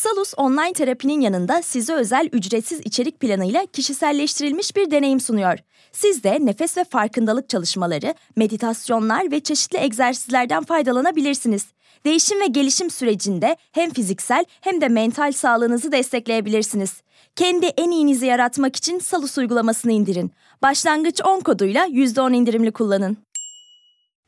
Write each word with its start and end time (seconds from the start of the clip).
Salus 0.00 0.34
online 0.36 0.72
terapinin 0.72 1.20
yanında 1.20 1.62
size 1.62 1.94
özel 1.94 2.28
ücretsiz 2.32 2.80
içerik 2.84 3.20
planıyla 3.20 3.66
kişiselleştirilmiş 3.66 4.76
bir 4.76 4.90
deneyim 4.90 5.20
sunuyor. 5.20 5.58
Siz 5.92 6.24
de 6.24 6.38
nefes 6.40 6.76
ve 6.76 6.84
farkındalık 6.84 7.48
çalışmaları, 7.48 8.14
meditasyonlar 8.36 9.30
ve 9.30 9.40
çeşitli 9.40 9.78
egzersizlerden 9.78 10.64
faydalanabilirsiniz. 10.64 11.66
Değişim 12.04 12.40
ve 12.40 12.46
gelişim 12.46 12.90
sürecinde 12.90 13.56
hem 13.72 13.90
fiziksel 13.90 14.44
hem 14.60 14.80
de 14.80 14.88
mental 14.88 15.32
sağlığınızı 15.32 15.92
destekleyebilirsiniz. 15.92 17.02
Kendi 17.36 17.66
en 17.66 17.90
iyinizi 17.90 18.26
yaratmak 18.26 18.76
için 18.76 18.98
Salus 18.98 19.38
uygulamasını 19.38 19.92
indirin. 19.92 20.32
Başlangıç 20.62 21.20
10 21.24 21.40
koduyla 21.40 21.86
%10 21.86 22.34
indirimli 22.34 22.72
kullanın. 22.72 23.16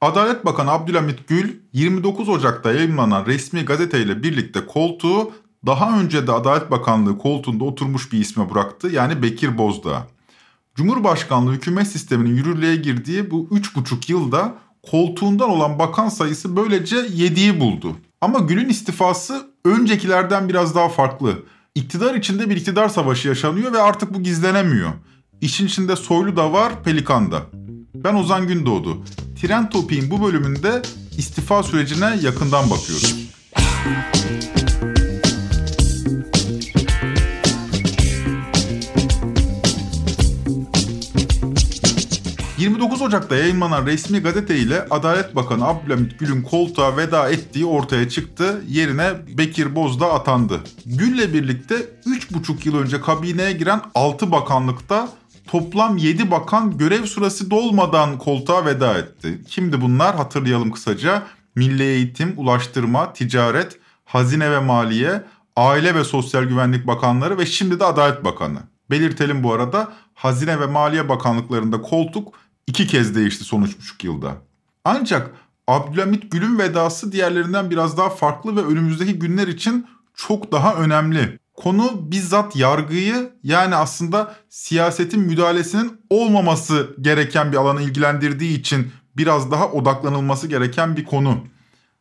Adalet 0.01 0.45
Bakanı 0.45 0.71
Abdülhamit 0.71 1.29
Gül 1.29 1.61
29 1.73 2.29
Ocak'ta 2.29 2.73
yayınlanan 2.73 3.27
resmi 3.27 3.65
gazeteyle 3.65 4.23
birlikte 4.23 4.66
koltuğu 4.66 5.33
daha 5.66 6.01
önce 6.01 6.27
de 6.27 6.33
Adalet 6.33 6.71
Bakanlığı 6.71 7.19
koltuğunda 7.19 7.65
oturmuş 7.65 8.12
bir 8.12 8.19
isme 8.19 8.51
bıraktı. 8.51 8.89
Yani 8.89 9.23
Bekir 9.23 9.59
Bozdağ. 9.59 10.07
Cumhurbaşkanlığı 10.75 11.52
hükümet 11.52 11.87
sisteminin 11.87 12.37
yürürlüğe 12.37 12.77
girdiği 12.77 13.30
bu 13.30 13.49
3,5 13.51 14.13
yılda 14.13 14.55
koltuğundan 14.90 15.51
olan 15.51 15.79
bakan 15.79 16.09
sayısı 16.09 16.57
böylece 16.57 16.96
7'yi 16.96 17.60
buldu. 17.60 17.96
Ama 18.21 18.38
Gül'ün 18.38 18.68
istifası 18.68 19.46
öncekilerden 19.65 20.49
biraz 20.49 20.74
daha 20.74 20.88
farklı. 20.88 21.43
İktidar 21.74 22.15
içinde 22.15 22.51
bir 22.51 22.57
iktidar 22.57 22.88
savaşı 22.88 23.29
yaşanıyor 23.29 23.73
ve 23.73 23.83
artık 23.83 24.15
bu 24.15 24.23
gizlenemiyor. 24.23 24.90
İşin 25.40 25.66
içinde 25.66 25.96
Soylu 25.96 26.37
da 26.37 26.52
var, 26.52 26.83
Pelikan 26.85 27.33
da. 27.33 27.43
Ben 27.95 28.15
Ozan 28.15 28.49
Gündoğdu. 28.49 29.05
Tren 29.40 29.71
Topi'nin 29.71 30.10
bu 30.10 30.23
bölümünde 30.23 30.83
istifa 31.18 31.63
sürecine 31.63 32.18
yakından 32.23 32.71
bakıyoruz. 32.71 33.29
29 42.63 43.02
Ocak'ta 43.02 43.37
yayınlanan 43.37 43.87
resmi 43.87 44.18
gazete 44.18 44.57
ile 44.57 44.87
Adalet 44.91 45.37
Bakanı 45.37 45.66
Abdülhamit 45.66 46.18
Gül'ün 46.18 46.43
koltuğa 46.43 46.96
veda 46.96 47.30
ettiği 47.30 47.66
ortaya 47.66 48.09
çıktı. 48.09 48.63
Yerine 48.68 49.10
Bekir 49.38 49.74
Bozdağ 49.74 50.13
atandı. 50.13 50.60
Gül'le 50.87 51.33
birlikte 51.33 51.74
3,5 51.74 52.68
yıl 52.68 52.77
önce 52.79 53.01
kabineye 53.01 53.52
giren 53.52 53.80
6 53.95 54.33
bakanlıkta 54.33 55.09
toplam 55.46 55.96
7 55.96 56.30
bakan 56.30 56.79
görev 56.79 57.05
sırası 57.07 57.51
dolmadan 57.51 58.18
koltuğa 58.18 58.65
veda 58.65 58.99
etti. 58.99 59.43
Kimdi 59.49 59.80
bunlar? 59.80 60.16
Hatırlayalım 60.16 60.71
kısaca. 60.71 61.23
Milli 61.57 61.83
Eğitim, 61.83 62.35
Ulaştırma, 62.37 63.13
Ticaret, 63.13 63.79
Hazine 64.05 64.50
ve 64.50 64.59
Maliye, 64.59 65.22
Aile 65.56 65.94
ve 65.94 66.05
Sosyal 66.05 66.44
Güvenlik 66.44 66.87
Bakanları 66.87 67.38
ve 67.38 67.47
şimdi 67.47 67.81
de 67.81 67.84
Adalet 67.84 68.25
Bakanı. 68.25 68.59
Belirtelim 68.91 69.43
bu 69.43 69.53
arada 69.53 69.93
Hazine 70.15 70.60
ve 70.60 70.66
Maliye 70.66 71.09
Bakanlıklarında 71.09 71.83
koltuk 71.83 72.43
iki 72.66 72.87
kez 72.87 73.15
değişti 73.15 73.44
son 73.44 73.62
üç 73.62 73.78
buçuk 73.78 74.05
yılda. 74.05 74.37
Ancak 74.84 75.31
Abdülhamit 75.69 76.32
Gül'ün 76.32 76.59
vedası 76.59 77.12
diğerlerinden 77.12 77.71
biraz 77.71 77.99
daha 77.99 78.11
farklı 78.11 78.56
ve 78.56 78.61
önümüzdeki 78.61 79.19
günler 79.19 79.49
için 79.49 79.87
çok 80.15 80.53
daha 80.53 80.75
önemli. 80.75 81.39
Konu 81.55 82.11
bizzat 82.11 82.56
yargıyı 82.56 83.33
yani 83.43 83.75
aslında 83.75 84.34
siyasetin 84.49 85.21
müdahalesinin 85.21 86.00
olmaması 86.11 86.97
gereken 87.00 87.53
bir 87.53 87.56
alanı 87.56 87.83
ilgilendirdiği 87.83 88.59
için 88.59 88.93
biraz 89.17 89.50
daha 89.50 89.69
odaklanılması 89.69 90.49
gereken 90.49 90.97
bir 90.97 91.05
konu. 91.05 91.39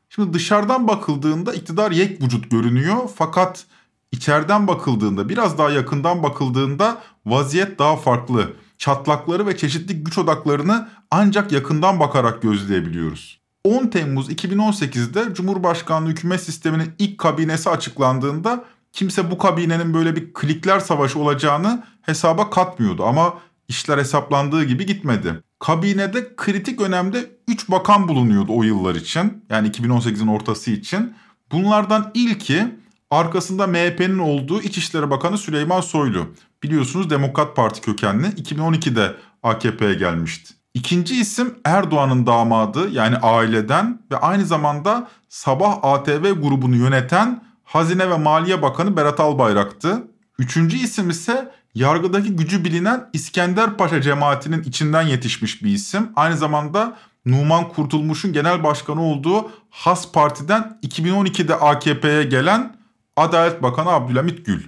Şimdi 0.09 0.33
dışarıdan 0.33 0.87
bakıldığında 0.87 1.53
iktidar 1.53 1.91
yek 1.91 2.21
vücut 2.21 2.51
görünüyor 2.51 2.97
fakat 3.15 3.65
içeriden 4.11 4.67
bakıldığında 4.67 5.29
biraz 5.29 5.57
daha 5.57 5.69
yakından 5.69 6.23
bakıldığında 6.23 7.01
vaziyet 7.25 7.79
daha 7.79 7.95
farklı 7.95 8.53
çatlakları 8.81 9.47
ve 9.47 9.57
çeşitli 9.57 10.03
güç 10.03 10.17
odaklarını 10.17 10.89
ancak 11.11 11.51
yakından 11.51 11.99
bakarak 11.99 12.41
gözleyebiliyoruz. 12.41 13.39
10 13.63 13.87
Temmuz 13.87 14.29
2018'de 14.29 15.33
Cumhurbaşkanlığı 15.33 16.09
hükümet 16.09 16.41
sisteminin 16.41 16.93
ilk 16.99 17.17
kabinesi 17.17 17.69
açıklandığında 17.69 18.65
kimse 18.91 19.31
bu 19.31 19.37
kabinenin 19.37 19.93
böyle 19.93 20.15
bir 20.15 20.33
klikler 20.33 20.79
savaşı 20.79 21.19
olacağını 21.19 21.83
hesaba 22.01 22.49
katmıyordu 22.49 23.05
ama 23.05 23.33
işler 23.67 23.97
hesaplandığı 23.97 24.63
gibi 24.63 24.85
gitmedi. 24.85 25.43
Kabinede 25.59 26.35
kritik 26.35 26.81
önemde 26.81 27.31
3 27.47 27.69
bakan 27.71 28.07
bulunuyordu 28.07 28.53
o 28.55 28.63
yıllar 28.63 28.95
için. 28.95 29.43
Yani 29.49 29.67
2018'in 29.67 30.27
ortası 30.27 30.71
için. 30.71 31.13
Bunlardan 31.51 32.11
ilki 32.13 32.67
arkasında 33.11 33.67
MHP'nin 33.67 34.19
olduğu 34.19 34.61
İçişleri 34.61 35.09
Bakanı 35.09 35.37
Süleyman 35.37 35.81
Soylu. 35.81 36.27
Biliyorsunuz 36.63 37.09
Demokrat 37.09 37.55
Parti 37.55 37.81
kökenli 37.81 38.27
2012'de 38.27 39.15
AKP'ye 39.43 39.93
gelmişti. 39.93 40.53
İkinci 40.73 41.19
isim 41.19 41.55
Erdoğan'ın 41.65 42.25
damadı 42.25 42.89
yani 42.89 43.17
aileden 43.17 44.01
ve 44.11 44.17
aynı 44.17 44.45
zamanda 44.45 45.07
Sabah 45.29 45.79
ATV 45.83 46.41
grubunu 46.41 46.75
yöneten 46.75 47.43
Hazine 47.63 48.09
ve 48.09 48.17
Maliye 48.17 48.61
Bakanı 48.61 48.97
Berat 48.97 49.19
Albayrak'tı. 49.19 50.07
Üçüncü 50.39 50.77
isim 50.77 51.09
ise 51.09 51.51
yargıdaki 51.75 52.35
gücü 52.35 52.65
bilinen 52.65 53.09
İskender 53.13 53.77
Paşa 53.77 54.01
cemaatinin 54.01 54.63
içinden 54.63 55.01
yetişmiş 55.01 55.63
bir 55.63 55.69
isim. 55.69 56.09
Aynı 56.15 56.37
zamanda 56.37 56.97
Numan 57.25 57.69
Kurtulmuş'un 57.69 58.33
genel 58.33 58.63
başkanı 58.63 59.01
olduğu 59.03 59.51
Has 59.69 60.11
Parti'den 60.11 60.79
2012'de 60.83 61.55
AKP'ye 61.55 62.23
gelen 62.23 62.75
Adalet 63.15 63.63
Bakanı 63.63 63.89
Abdülhamit 63.89 64.45
Gül. 64.45 64.63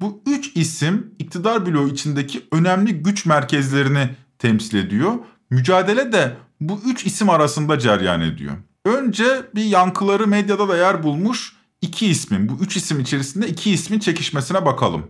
Bu 0.00 0.22
üç 0.26 0.56
isim 0.56 1.14
iktidar 1.18 1.66
bloğu 1.66 1.88
içindeki 1.88 2.42
önemli 2.52 2.92
güç 3.02 3.26
merkezlerini 3.26 4.10
temsil 4.38 4.78
ediyor. 4.78 5.12
Mücadele 5.50 6.12
de 6.12 6.36
bu 6.60 6.80
üç 6.86 7.06
isim 7.06 7.30
arasında 7.30 7.78
ceryan 7.78 8.20
ediyor. 8.20 8.54
Önce 8.84 9.24
bir 9.54 9.64
yankıları 9.64 10.26
medyada 10.26 10.68
da 10.68 10.76
yer 10.76 11.02
bulmuş 11.02 11.52
iki 11.82 12.06
ismin, 12.06 12.48
bu 12.48 12.52
üç 12.60 12.76
isim 12.76 13.00
içerisinde 13.00 13.48
iki 13.48 13.70
ismin 13.70 13.98
çekişmesine 13.98 14.64
bakalım. 14.64 15.06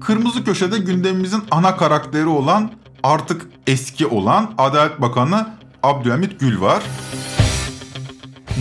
Kırmızı 0.00 0.44
köşede 0.44 0.78
gündemimizin 0.78 1.42
ana 1.50 1.76
karakteri 1.76 2.26
olan, 2.26 2.72
artık 3.02 3.46
eski 3.66 4.06
olan 4.06 4.54
Adalet 4.58 5.00
Bakanı 5.00 5.48
Abdülhamit 5.82 6.40
Gül 6.40 6.60
var. 6.60 6.82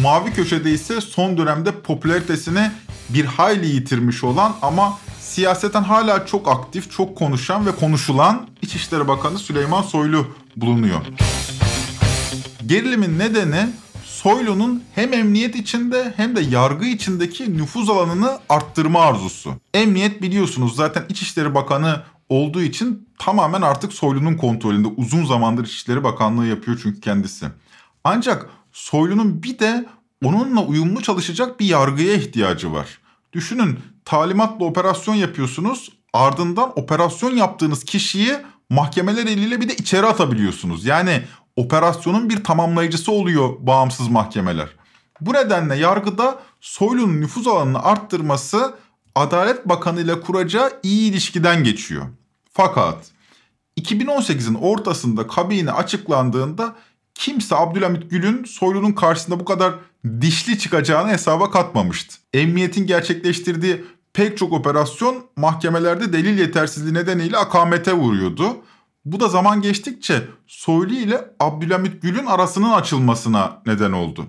Mavi 0.02 0.34
köşede 0.34 0.72
ise 0.72 1.02
son 1.02 1.38
dönemde 1.38 1.72
popülaritesini 1.72 2.72
bir 3.10 3.26
hayli 3.26 3.68
yitirmiş 3.68 4.24
olan 4.24 4.56
ama 4.62 4.98
siyaseten 5.20 5.84
hala 5.84 6.26
çok 6.26 6.48
aktif, 6.48 6.92
çok 6.92 7.18
konuşan 7.18 7.66
ve 7.66 7.72
konuşulan 7.72 8.48
İçişleri 8.62 9.08
Bakanı 9.08 9.40
Süleyman 9.40 9.82
Soylu 9.82 10.28
bulunuyor. 10.56 11.02
Gerilimin 12.66 13.20
nedeni 13.20 13.70
Soylu'nun 14.04 14.84
hem 14.96 15.14
emniyet 15.14 15.56
içinde 15.56 16.14
hem 16.18 16.36
de 16.36 16.42
yargı 16.42 16.86
içindeki 16.86 17.58
nüfuz 17.58 17.90
alanını 17.90 18.40
arttırma 18.50 19.00
arzusu. 19.00 19.54
Emniyet 19.74 20.22
biliyorsunuz 20.22 20.76
zaten 20.76 21.06
İçişleri 21.10 21.56
Bakanı 21.56 22.02
olduğu 22.30 22.62
için 22.62 23.10
tamamen 23.20 23.62
artık 23.62 23.94
Soylu'nun 23.94 24.34
kontrolünde. 24.34 24.88
Uzun 24.88 25.26
zamandır 25.26 25.66
İçişleri 25.66 26.04
Bakanlığı 26.04 26.46
yapıyor 26.46 26.80
çünkü 26.84 27.00
kendisi. 27.00 27.46
Ancak 28.04 28.50
Soylu'nun 28.72 29.44
bir 29.44 29.60
de 29.60 29.86
onunla 30.26 30.66
uyumlu 30.66 31.02
çalışacak 31.02 31.60
bir 31.60 31.66
yargıya 31.66 32.14
ihtiyacı 32.14 32.74
var. 32.74 33.00
Düşünün 33.34 33.80
talimatla 34.06 34.66
operasyon 34.66 35.16
yapıyorsunuz 35.16 35.92
ardından 36.14 36.80
operasyon 36.80 37.36
yaptığınız 37.36 37.84
kişiyi 37.84 38.34
mahkemeler 38.70 39.24
eliyle 39.24 39.62
bir 39.62 39.70
de 39.70 39.76
içeri 39.76 40.06
atabiliyorsunuz. 40.06 40.86
Yani 40.86 41.22
operasyonun 41.56 42.30
bir 42.30 42.44
tamamlayıcısı 42.44 43.12
oluyor 43.12 43.50
bağımsız 43.60 44.08
mahkemeler. 44.08 44.70
Bu 45.22 45.34
nedenle 45.34 45.76
yargıda 45.76 46.40
Soylu'nun 46.62 47.22
nüfuz 47.22 47.48
alanını 47.48 47.84
arttırması 47.84 48.76
Adalet 49.16 49.70
Bakanı 49.70 50.02
ile 50.02 50.22
kuracağı 50.22 50.72
iyi 50.84 51.12
ilişkiden 51.12 51.64
geçiyor. 51.64 52.06
Fakat 52.52 53.12
2018'in 53.80 54.54
ortasında 54.54 55.28
kabine 55.28 55.72
açıklandığında 55.72 56.76
kimse 57.16 57.56
Abdülhamit 57.56 58.12
Gül'ün 58.12 58.44
Soylu'nun 58.44 58.92
karşısında 58.92 59.40
bu 59.40 59.46
kadar 59.46 59.74
dişli 60.22 60.60
çıkacağını 60.60 61.10
hesaba 61.10 61.52
katmamıştı. 61.52 62.16
Emniyetin 62.34 62.88
gerçekleştirdiği 62.88 63.84
pek 64.14 64.38
çok 64.38 64.54
operasyon 64.54 65.24
mahkemelerde 65.36 66.14
delil 66.14 66.40
yetersizliği 66.40 66.94
nedeniyle 66.94 67.38
akamete 67.38 67.94
vuruyordu. 67.94 68.58
Bu 69.06 69.20
da 69.20 69.28
zaman 69.28 69.62
geçtikçe 69.62 70.28
Soylu 70.48 70.94
ile 70.94 71.32
Abdülhamit 71.40 72.02
Gül'ün 72.02 72.26
arasının 72.26 72.72
açılmasına 72.72 73.62
neden 73.66 73.92
oldu. 73.92 74.26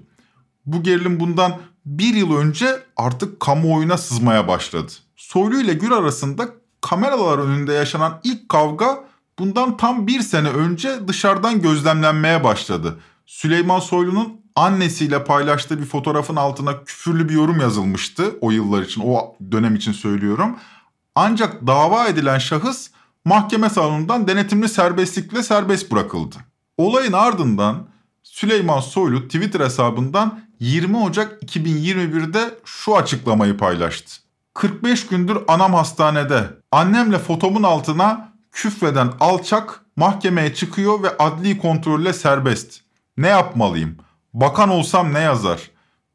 Bu 0.66 0.82
gerilim 0.82 1.20
bundan 1.20 1.52
bir 1.86 2.14
yıl 2.14 2.36
önce 2.36 2.82
artık 2.96 3.40
kamuoyuna 3.40 3.98
sızmaya 3.98 4.48
başladı. 4.48 4.92
Soylu 5.16 5.60
ile 5.60 5.74
Gül 5.74 5.92
arasında 5.92 6.48
kameralar 6.80 7.38
önünde 7.38 7.72
yaşanan 7.72 8.20
ilk 8.24 8.48
kavga 8.48 9.04
bundan 9.38 9.76
tam 9.76 10.06
bir 10.06 10.20
sene 10.20 10.48
önce 10.48 11.08
dışarıdan 11.08 11.62
gözlemlenmeye 11.62 12.44
başladı. 12.44 13.00
Süleyman 13.26 13.80
Soylu'nun 13.80 14.40
annesiyle 14.56 15.24
paylaştığı 15.24 15.80
bir 15.80 15.84
fotoğrafın 15.84 16.36
altına 16.36 16.84
küfürlü 16.84 17.28
bir 17.28 17.34
yorum 17.34 17.60
yazılmıştı 17.60 18.38
o 18.40 18.50
yıllar 18.50 18.82
için, 18.82 19.02
o 19.06 19.36
dönem 19.52 19.74
için 19.74 19.92
söylüyorum. 19.92 20.56
Ancak 21.14 21.66
dava 21.66 22.06
edilen 22.06 22.38
şahıs 22.38 22.90
mahkeme 23.24 23.70
salonundan 23.70 24.28
denetimli 24.28 24.68
serbestlikle 24.68 25.42
serbest 25.42 25.92
bırakıldı. 25.92 26.36
Olayın 26.78 27.12
ardından 27.12 27.88
Süleyman 28.22 28.80
Soylu 28.80 29.24
Twitter 29.24 29.60
hesabından 29.60 30.40
20 30.60 30.96
Ocak 30.96 31.42
2021'de 31.42 32.54
şu 32.64 32.96
açıklamayı 32.96 33.56
paylaştı. 33.56 34.20
45 34.54 35.06
gündür 35.06 35.38
anam 35.48 35.74
hastanede. 35.74 36.44
Annemle 36.72 37.18
fotomun 37.18 37.62
altına 37.62 38.35
küfreden 38.56 39.12
alçak 39.20 39.80
mahkemeye 39.96 40.54
çıkıyor 40.54 41.02
ve 41.02 41.08
adli 41.18 41.58
kontrolle 41.58 42.12
serbest. 42.12 42.80
Ne 43.16 43.28
yapmalıyım? 43.28 43.96
Bakan 44.34 44.68
olsam 44.68 45.14
ne 45.14 45.20
yazar? 45.20 45.70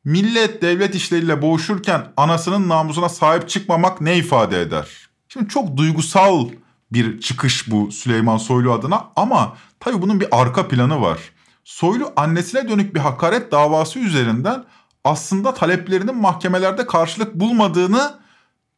Millet 0.05 0.61
devlet 0.61 0.95
işleriyle 0.95 1.41
boğuşurken 1.41 2.07
anasının 2.17 2.69
namusuna 2.69 3.09
sahip 3.09 3.49
çıkmamak 3.49 4.01
ne 4.01 4.17
ifade 4.17 4.61
eder? 4.61 4.87
Şimdi 5.29 5.47
çok 5.47 5.77
duygusal 5.77 6.49
bir 6.91 7.21
çıkış 7.21 7.71
bu 7.71 7.91
Süleyman 7.91 8.37
Soylu 8.37 8.71
adına 8.73 9.07
ama 9.15 9.57
tabii 9.79 10.01
bunun 10.01 10.19
bir 10.19 10.27
arka 10.31 10.67
planı 10.67 11.01
var. 11.01 11.19
Soylu 11.63 12.13
annesine 12.15 12.69
dönük 12.69 12.95
bir 12.95 12.99
hakaret 12.99 13.51
davası 13.51 13.99
üzerinden 13.99 14.63
aslında 15.03 15.53
taleplerinin 15.53 16.17
mahkemelerde 16.17 16.85
karşılık 16.85 17.35
bulmadığını 17.35 18.20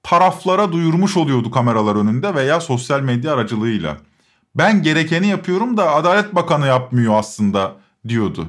taraflara 0.03 0.71
duyurmuş 0.71 1.17
oluyordu 1.17 1.51
kameralar 1.51 1.95
önünde 1.95 2.35
veya 2.35 2.59
sosyal 2.59 2.99
medya 2.99 3.33
aracılığıyla. 3.33 3.97
Ben 4.55 4.83
gerekeni 4.83 5.27
yapıyorum 5.27 5.77
da 5.77 5.91
Adalet 5.95 6.35
Bakanı 6.35 6.67
yapmıyor 6.67 7.13
aslında 7.19 7.71
diyordu. 8.07 8.47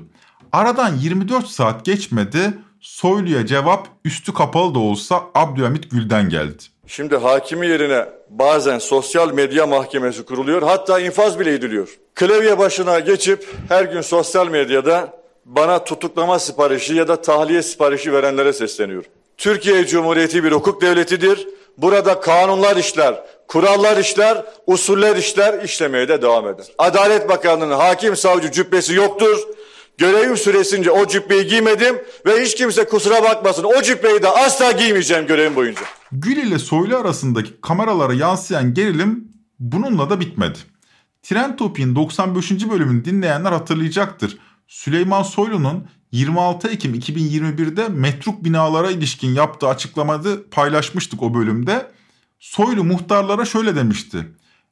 Aradan 0.53 0.97
24 0.97 1.47
saat 1.47 1.85
geçmedi. 1.85 2.55
Soylu'ya 2.81 3.47
cevap 3.47 3.89
üstü 4.05 4.35
kapalı 4.35 4.75
da 4.75 4.79
olsa 4.79 5.23
Abdülhamit 5.35 5.91
Gül'den 5.91 6.29
geldi. 6.29 6.63
Şimdi 6.87 7.17
hakimi 7.17 7.67
yerine 7.67 8.07
bazen 8.31 8.79
sosyal 8.79 9.33
medya 9.33 9.67
mahkemesi 9.67 10.25
kuruluyor 10.25 10.63
hatta 10.63 11.01
infaz 11.01 11.41
bile 11.41 11.55
ediliyor. 11.55 11.89
Klavye 12.15 12.59
başına 12.59 12.99
geçip 12.99 13.49
her 13.69 13.85
gün 13.85 14.01
sosyal 14.01 14.49
medyada 14.49 15.15
bana 15.45 15.85
tutuklama 15.85 16.39
siparişi 16.39 16.95
ya 16.95 17.09
da 17.09 17.23
tahliye 17.23 17.63
siparişi 17.63 18.13
verenlere 18.13 18.53
sesleniyor. 18.53 19.05
Türkiye 19.37 19.87
Cumhuriyeti 19.87 20.45
bir 20.45 20.53
hukuk 20.53 20.83
devletidir. 20.83 21.49
Burada 21.79 22.21
kanunlar 22.21 22.77
işler, 22.77 23.25
kurallar 23.49 23.97
işler, 23.97 24.45
usuller 24.67 25.17
işler, 25.17 25.65
işlemeye 25.65 26.09
de 26.09 26.23
devam 26.23 26.49
eder. 26.49 26.67
Adalet 26.79 27.29
Bakanlığı'nın 27.29 27.75
hakim 27.75 28.17
savcı 28.17 28.53
cübbesi 28.53 28.95
yoktur. 28.95 29.39
Görevim 29.99 30.37
süresince 30.37 30.91
o 30.91 31.07
cübbeyi 31.07 31.47
giymedim 31.47 31.97
ve 32.27 32.43
hiç 32.45 32.55
kimse 32.55 32.85
kusura 32.85 33.23
bakmasın 33.23 33.65
o 33.65 33.83
cübbeyi 33.83 34.23
de 34.23 34.29
asla 34.29 34.73
giymeyeceğim 34.73 35.27
görevim 35.27 35.57
boyunca. 35.57 35.81
Gül 36.13 36.37
ile 36.37 36.59
Soylu 36.59 36.97
arasındaki 36.97 37.61
kameralara 37.61 38.15
yansıyan 38.15 38.75
gerilim 38.75 39.29
bununla 39.59 40.11
da 40.11 40.21
bitmedi. 40.21 40.59
Tren 41.23 41.57
Topi'nin 41.57 41.97
95. 41.97 42.51
bölümünü 42.71 43.05
dinleyenler 43.05 43.53
hatırlayacaktır. 43.53 44.39
Süleyman 44.69 45.23
Soylu'nun 45.23 45.89
26 46.15 46.69
Ekim 46.69 46.95
2021'de 46.95 47.89
metruk 47.89 48.45
binalara 48.45 48.91
ilişkin 48.91 49.35
yaptığı 49.35 49.69
açıklamadı 49.69 50.51
paylaşmıştık 50.51 51.23
o 51.23 51.35
bölümde. 51.35 51.87
Soylu 52.39 52.85
muhtarlara 52.85 53.45
şöyle 53.45 53.77
demişti. 53.77 54.27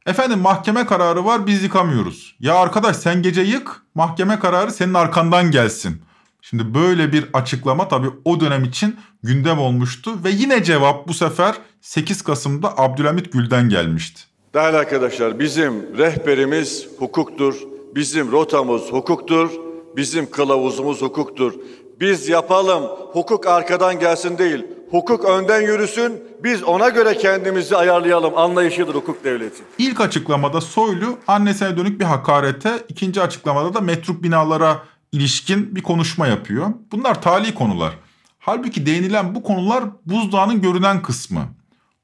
Efendim 0.07 0.39
mahkeme 0.39 0.87
kararı 0.87 1.25
var 1.25 1.47
biz 1.47 1.63
yıkamıyoruz. 1.63 2.37
Ya 2.41 2.55
arkadaş 2.55 2.97
sen 2.97 3.23
gece 3.23 3.41
yık 3.41 3.83
mahkeme 3.95 4.39
kararı 4.39 4.71
senin 4.73 4.95
arkandan 4.95 5.51
gelsin. 5.51 6.03
Şimdi 6.43 6.75
böyle 6.75 7.13
bir 7.13 7.25
açıklama 7.33 7.89
tabii 7.89 8.11
o 8.25 8.41
dönem 8.41 8.65
için 8.65 8.97
gündem 9.23 9.59
olmuştu 9.59 10.25
ve 10.25 10.31
yine 10.31 10.65
cevap 10.65 11.09
bu 11.09 11.15
sefer 11.15 11.55
8 11.81 12.23
Kasım'da 12.23 12.79
Abdülhamit 12.79 13.33
Gül'den 13.33 13.69
gelmişti. 13.69 14.23
Değerli 14.55 14.77
arkadaşlar 14.77 15.39
bizim 15.39 15.99
rehberimiz 15.99 16.89
hukuktur, 16.99 17.55
bizim 17.95 18.33
rotamız 18.33 18.83
hukuktur, 18.83 19.72
bizim 19.97 20.31
kılavuzumuz 20.31 21.03
hukuktur. 21.03 21.55
Biz 22.01 22.29
yapalım, 22.29 22.83
hukuk 23.13 23.47
arkadan 23.47 24.01
gelsin 24.01 24.39
değil, 24.39 24.65
hukuk 24.91 25.25
önden 25.25 25.61
yürüsün, 25.61 26.23
biz 26.45 26.63
ona 26.63 26.89
göre 26.89 27.19
kendimizi 27.19 27.77
ayarlayalım 27.77 28.39
anlayışıdır 28.39 28.95
hukuk 28.95 29.25
devleti. 29.25 29.63
İlk 29.79 30.01
açıklamada 30.01 30.61
Soylu 30.61 31.19
annesine 31.27 31.77
dönük 31.77 32.01
bir 32.01 32.05
hakarete, 32.05 32.73
ikinci 32.89 33.23
açıklamada 33.23 33.75
da 33.75 33.81
metruk 33.81 34.23
binalara 34.23 34.83
ilişkin 35.13 35.77
bir 35.77 35.83
konuşma 35.83 36.27
yapıyor. 36.27 36.67
Bunlar 36.93 37.23
tali 37.23 37.55
konular. 37.55 37.93
Halbuki 38.39 38.87
değinilen 38.87 39.35
bu 39.35 39.43
konular 39.43 39.85
buzdağının 40.07 40.61
görünen 40.61 41.03
kısmı. 41.03 41.41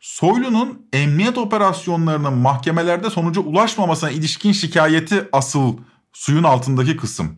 Soylu'nun 0.00 0.86
emniyet 0.92 1.38
operasyonlarının 1.38 2.32
mahkemelerde 2.32 3.10
sonuca 3.10 3.40
ulaşmamasına 3.40 4.10
ilişkin 4.10 4.52
şikayeti 4.52 5.28
asıl 5.32 5.76
suyun 6.12 6.44
altındaki 6.44 6.96
kısım. 6.96 7.36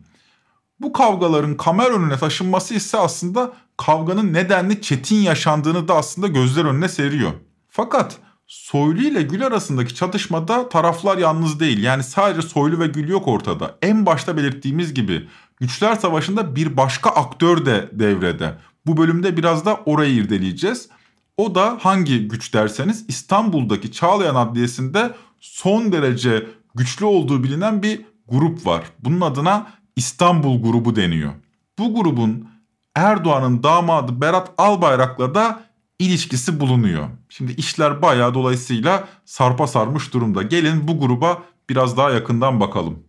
Bu 0.81 0.93
kavgaların 0.93 1.57
kamera 1.57 1.93
önüne 1.93 2.17
taşınması 2.17 2.73
ise 2.73 2.97
aslında 2.97 3.53
kavganın 3.77 4.33
nedenli 4.33 4.81
çetin 4.81 5.15
yaşandığını 5.15 5.87
da 5.87 5.95
aslında 5.95 6.27
gözler 6.27 6.65
önüne 6.65 6.89
seriyor. 6.89 7.31
Fakat 7.69 8.17
Soylu 8.47 9.01
ile 9.01 9.21
Gül 9.21 9.45
arasındaki 9.45 9.95
çatışmada 9.95 10.69
taraflar 10.69 11.17
yalnız 11.17 11.59
değil. 11.59 11.83
Yani 11.83 12.03
sadece 12.03 12.47
Soylu 12.47 12.79
ve 12.79 12.87
Gül 12.87 13.09
yok 13.09 13.27
ortada. 13.27 13.77
En 13.81 14.05
başta 14.05 14.37
belirttiğimiz 14.37 14.93
gibi 14.93 15.27
Güçler 15.59 15.95
Savaşı'nda 15.95 16.55
bir 16.55 16.77
başka 16.77 17.09
aktör 17.09 17.65
de 17.65 17.89
devrede. 17.93 18.57
Bu 18.85 18.97
bölümde 18.97 19.37
biraz 19.37 19.65
da 19.65 19.79
orayı 19.85 20.15
irdeleyeceğiz. 20.15 20.89
O 21.37 21.55
da 21.55 21.77
hangi 21.81 22.27
güç 22.27 22.53
derseniz 22.53 23.05
İstanbul'daki 23.07 23.91
Çağlayan 23.91 24.35
Adliyesi'nde 24.35 25.15
son 25.39 25.91
derece 25.91 26.47
güçlü 26.75 27.05
olduğu 27.05 27.43
bilinen 27.43 27.83
bir 27.83 28.01
grup 28.27 28.65
var. 28.65 28.83
Bunun 28.99 29.21
adına 29.21 29.67
İstanbul 29.95 30.63
grubu 30.63 30.95
deniyor. 30.95 31.31
Bu 31.79 31.95
grubun 31.95 32.47
Erdoğan'ın 32.95 33.63
damadı 33.63 34.21
Berat 34.21 34.51
Albayrak'la 34.57 35.35
da 35.35 35.63
ilişkisi 35.99 36.59
bulunuyor. 36.59 37.07
Şimdi 37.29 37.51
işler 37.51 38.01
bayağı 38.01 38.33
dolayısıyla 38.33 39.07
sarpa 39.25 39.67
sarmış 39.67 40.13
durumda. 40.13 40.41
Gelin 40.43 40.87
bu 40.87 40.99
gruba 40.99 41.43
biraz 41.69 41.97
daha 41.97 42.11
yakından 42.11 42.59
bakalım. 42.59 42.99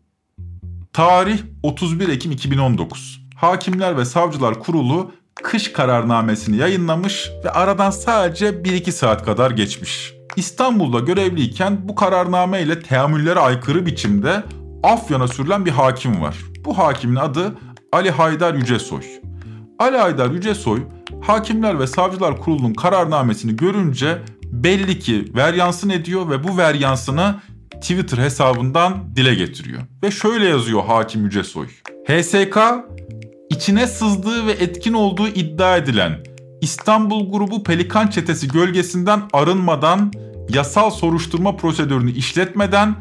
Tarih 0.92 1.38
31 1.62 2.08
Ekim 2.08 2.32
2019. 2.32 3.22
Hakimler 3.36 3.96
ve 3.96 4.04
Savcılar 4.04 4.60
Kurulu 4.60 5.12
kış 5.34 5.72
kararnamesini 5.72 6.56
yayınlamış 6.56 7.30
ve 7.44 7.50
aradan 7.50 7.90
sadece 7.90 8.48
1-2 8.48 8.92
saat 8.92 9.24
kadar 9.24 9.50
geçmiş. 9.50 10.12
İstanbul'da 10.36 10.98
görevliyken 10.98 11.88
bu 11.88 11.94
kararname 11.94 12.62
ile 12.62 12.82
teamüllere 12.82 13.40
aykırı 13.40 13.86
biçimde 13.86 14.42
Afyon'a 14.82 15.28
sürülen 15.28 15.66
bir 15.66 15.70
hakim 15.70 16.22
var. 16.22 16.36
Bu 16.64 16.78
hakimin 16.78 17.16
adı 17.16 17.54
Ali 17.92 18.11
Haydar 18.11 18.54
Yücesoy. 18.54 19.02
Ali 19.78 19.97
Haydar 19.97 20.31
Yücesoy, 20.31 20.83
Hakimler 21.23 21.78
ve 21.78 21.87
Savcılar 21.87 22.40
Kurulu'nun 22.40 22.75
kararnamesini 22.75 23.57
görünce 23.57 24.19
belli 24.45 24.99
ki 24.99 25.33
veryansın 25.35 25.90
ediyor 25.90 26.31
ve 26.31 26.45
bu 26.45 26.59
veryansını 26.59 27.35
Twitter 27.81 28.19
hesabından 28.19 29.16
dile 29.16 29.35
getiriyor. 29.35 29.83
Ve 30.02 30.11
şöyle 30.11 30.49
yazıyor 30.49 30.85
Hakim 30.85 31.25
Yücesoy. 31.25 31.66
HSK 32.09 32.59
içine 33.50 33.87
sızdığı 33.87 34.47
ve 34.47 34.52
etkin 34.52 34.92
olduğu 34.92 35.28
iddia 35.28 35.76
edilen 35.76 36.19
İstanbul 36.61 37.33
grubu 37.33 37.62
Pelikan 37.62 38.07
çetesi 38.07 38.49
gölgesinden 38.49 39.23
arınmadan, 39.33 40.12
yasal 40.49 40.90
soruşturma 40.90 41.57
prosedürünü 41.57 42.11
işletmeden 42.11 42.95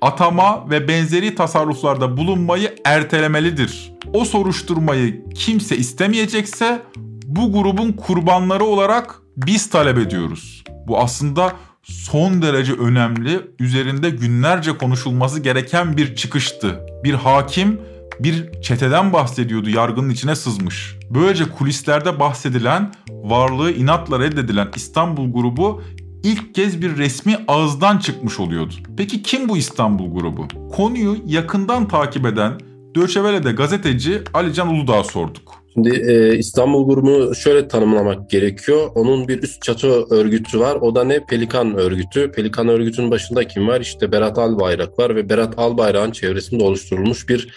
atama 0.00 0.70
ve 0.70 0.88
benzeri 0.88 1.34
tasarruflarda 1.34 2.16
bulunmayı 2.16 2.74
ertelemelidir. 2.84 3.92
O 4.12 4.24
soruşturmayı 4.24 5.24
kimse 5.34 5.76
istemeyecekse 5.76 6.82
bu 7.24 7.52
grubun 7.52 7.92
kurbanları 7.92 8.64
olarak 8.64 9.22
biz 9.36 9.70
talep 9.70 9.98
ediyoruz. 9.98 10.64
Bu 10.86 10.98
aslında 10.98 11.52
son 11.82 12.42
derece 12.42 12.72
önemli, 12.72 13.40
üzerinde 13.58 14.10
günlerce 14.10 14.78
konuşulması 14.78 15.40
gereken 15.40 15.96
bir 15.96 16.16
çıkıştı. 16.16 16.80
Bir 17.04 17.14
hakim 17.14 17.80
bir 18.20 18.62
çeteden 18.62 19.12
bahsediyordu 19.12 19.70
yargının 19.70 20.10
içine 20.10 20.36
sızmış. 20.36 20.96
Böylece 21.10 21.44
kulislerde 21.44 22.20
bahsedilen, 22.20 22.92
varlığı 23.10 23.72
inatla 23.72 24.20
reddedilen 24.20 24.68
İstanbul 24.76 25.32
grubu 25.32 25.82
ilk 26.24 26.54
kez 26.54 26.82
bir 26.82 26.96
resmi 26.96 27.36
ağızdan 27.48 27.98
çıkmış 27.98 28.40
oluyordu. 28.40 28.74
Peki 28.96 29.22
kim 29.22 29.48
bu 29.48 29.56
İstanbul 29.56 30.14
grubu? 30.14 30.48
Konuyu 30.72 31.16
yakından 31.26 31.88
takip 31.88 32.26
eden 32.26 32.52
Döçevele'de 32.96 33.52
gazeteci 33.52 34.20
Alican 34.34 34.68
Uludağ'a 34.68 35.04
sorduk. 35.04 35.58
Şimdi 35.74 36.10
e, 36.10 36.38
İstanbul 36.38 36.88
grubunu 36.88 37.34
şöyle 37.34 37.68
tanımlamak 37.68 38.30
gerekiyor. 38.30 38.90
Onun 38.94 39.28
bir 39.28 39.42
üst 39.42 39.62
çatı 39.62 39.88
örgütü 40.10 40.60
var. 40.60 40.76
O 40.80 40.94
da 40.94 41.04
ne? 41.04 41.24
Pelikan 41.24 41.74
örgütü. 41.74 42.32
Pelikan 42.32 42.68
örgütünün 42.68 43.10
başında 43.10 43.46
kim 43.46 43.68
var? 43.68 43.80
İşte 43.80 44.12
Berat 44.12 44.38
Albayrak 44.38 44.98
var 44.98 45.16
ve 45.16 45.28
Berat 45.28 45.58
Albayrak'ın 45.58 46.10
çevresinde 46.10 46.64
oluşturulmuş 46.64 47.28
bir 47.28 47.48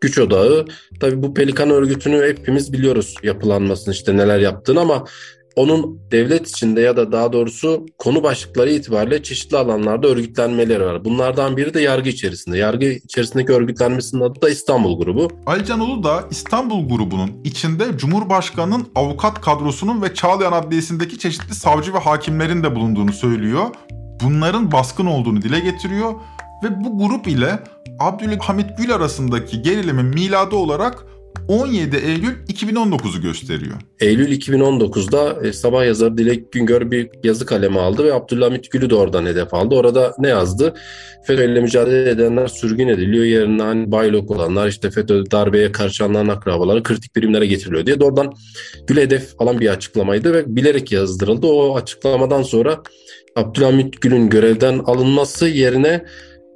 güç 0.00 0.18
odağı. 0.18 0.64
Tabii 1.00 1.22
bu 1.22 1.34
Pelikan 1.34 1.70
örgütünü 1.70 2.26
hepimiz 2.28 2.72
biliyoruz 2.72 3.14
yapılanmasını 3.22 3.94
işte 3.94 4.16
neler 4.16 4.38
yaptığını 4.38 4.80
ama 4.80 5.04
onun 5.56 6.00
devlet 6.12 6.48
içinde 6.48 6.80
ya 6.80 6.96
da 6.96 7.12
daha 7.12 7.32
doğrusu 7.32 7.86
konu 7.98 8.22
başlıkları 8.22 8.70
itibariyle 8.70 9.22
çeşitli 9.22 9.56
alanlarda 9.56 10.08
örgütlenmeleri 10.08 10.84
var. 10.84 11.04
Bunlardan 11.04 11.56
biri 11.56 11.74
de 11.74 11.80
yargı 11.80 12.08
içerisinde. 12.08 12.58
Yargı 12.58 12.86
içerisindeki 12.86 13.52
örgütlenmesinin 13.52 14.22
adı 14.22 14.42
da 14.42 14.50
İstanbul 14.50 14.98
Grubu. 14.98 15.28
Alican 15.46 15.80
Ulu 15.80 16.02
da 16.04 16.24
İstanbul 16.30 16.88
Grubu'nun 16.88 17.30
içinde 17.44 17.84
Cumhurbaşkanı'nın 17.98 18.86
avukat 18.94 19.40
kadrosunun 19.40 20.02
ve 20.02 20.14
Çağlayan 20.14 20.52
Adliyesi'ndeki 20.52 21.18
çeşitli 21.18 21.54
savcı 21.54 21.94
ve 21.94 21.98
hakimlerin 21.98 22.62
de 22.62 22.76
bulunduğunu 22.76 23.12
söylüyor. 23.12 23.64
Bunların 24.24 24.72
baskın 24.72 25.06
olduğunu 25.06 25.42
dile 25.42 25.60
getiriyor 25.60 26.12
ve 26.64 26.84
bu 26.84 26.98
grup 26.98 27.28
ile 27.28 27.58
Abdülhamit 27.98 28.78
Gül 28.78 28.94
arasındaki 28.94 29.62
gerilimin 29.62 30.04
miladı 30.04 30.56
olarak 30.56 31.06
17 31.48 31.96
Eylül 31.96 32.34
2019'u 32.48 33.22
gösteriyor. 33.22 33.76
Eylül 34.00 34.32
2019'da 34.32 35.46
e, 35.46 35.52
sabah 35.52 35.86
yazarı 35.86 36.18
Dilek 36.18 36.52
Güngör 36.52 36.90
bir 36.90 37.10
yazı 37.24 37.46
kalemi 37.46 37.80
aldı 37.80 38.04
ve 38.04 38.14
Abdülhamit 38.14 38.70
Gül'ü 38.70 38.90
de 38.90 38.94
oradan 38.94 39.26
hedef 39.26 39.54
aldı. 39.54 39.74
Orada 39.74 40.14
ne 40.18 40.28
yazdı? 40.28 40.74
FETÖ 41.26 41.52
ile 41.52 41.60
mücadele 41.60 42.10
edenler 42.10 42.46
sürgün 42.46 42.88
ediliyor. 42.88 43.24
Yerine 43.24 43.62
hani 43.62 43.92
baylok 43.92 44.30
olanlar 44.30 44.68
işte 44.68 44.90
FETÖ 44.90 45.30
darbeye 45.30 45.72
karışanların 45.72 46.28
akrabaları 46.28 46.82
kritik 46.82 47.16
birimlere 47.16 47.46
getiriliyor 47.46 47.86
diye 47.86 48.00
doğrudan 48.00 48.34
Gül 48.86 48.96
hedef 48.96 49.34
alan 49.38 49.60
bir 49.60 49.68
açıklamaydı 49.68 50.32
ve 50.32 50.56
bilerek 50.56 50.92
yazdırıldı. 50.92 51.46
O 51.46 51.76
açıklamadan 51.76 52.42
sonra 52.42 52.82
Abdülhamit 53.36 54.00
Gül'ün 54.00 54.28
görevden 54.28 54.78
alınması 54.78 55.48
yerine 55.48 56.04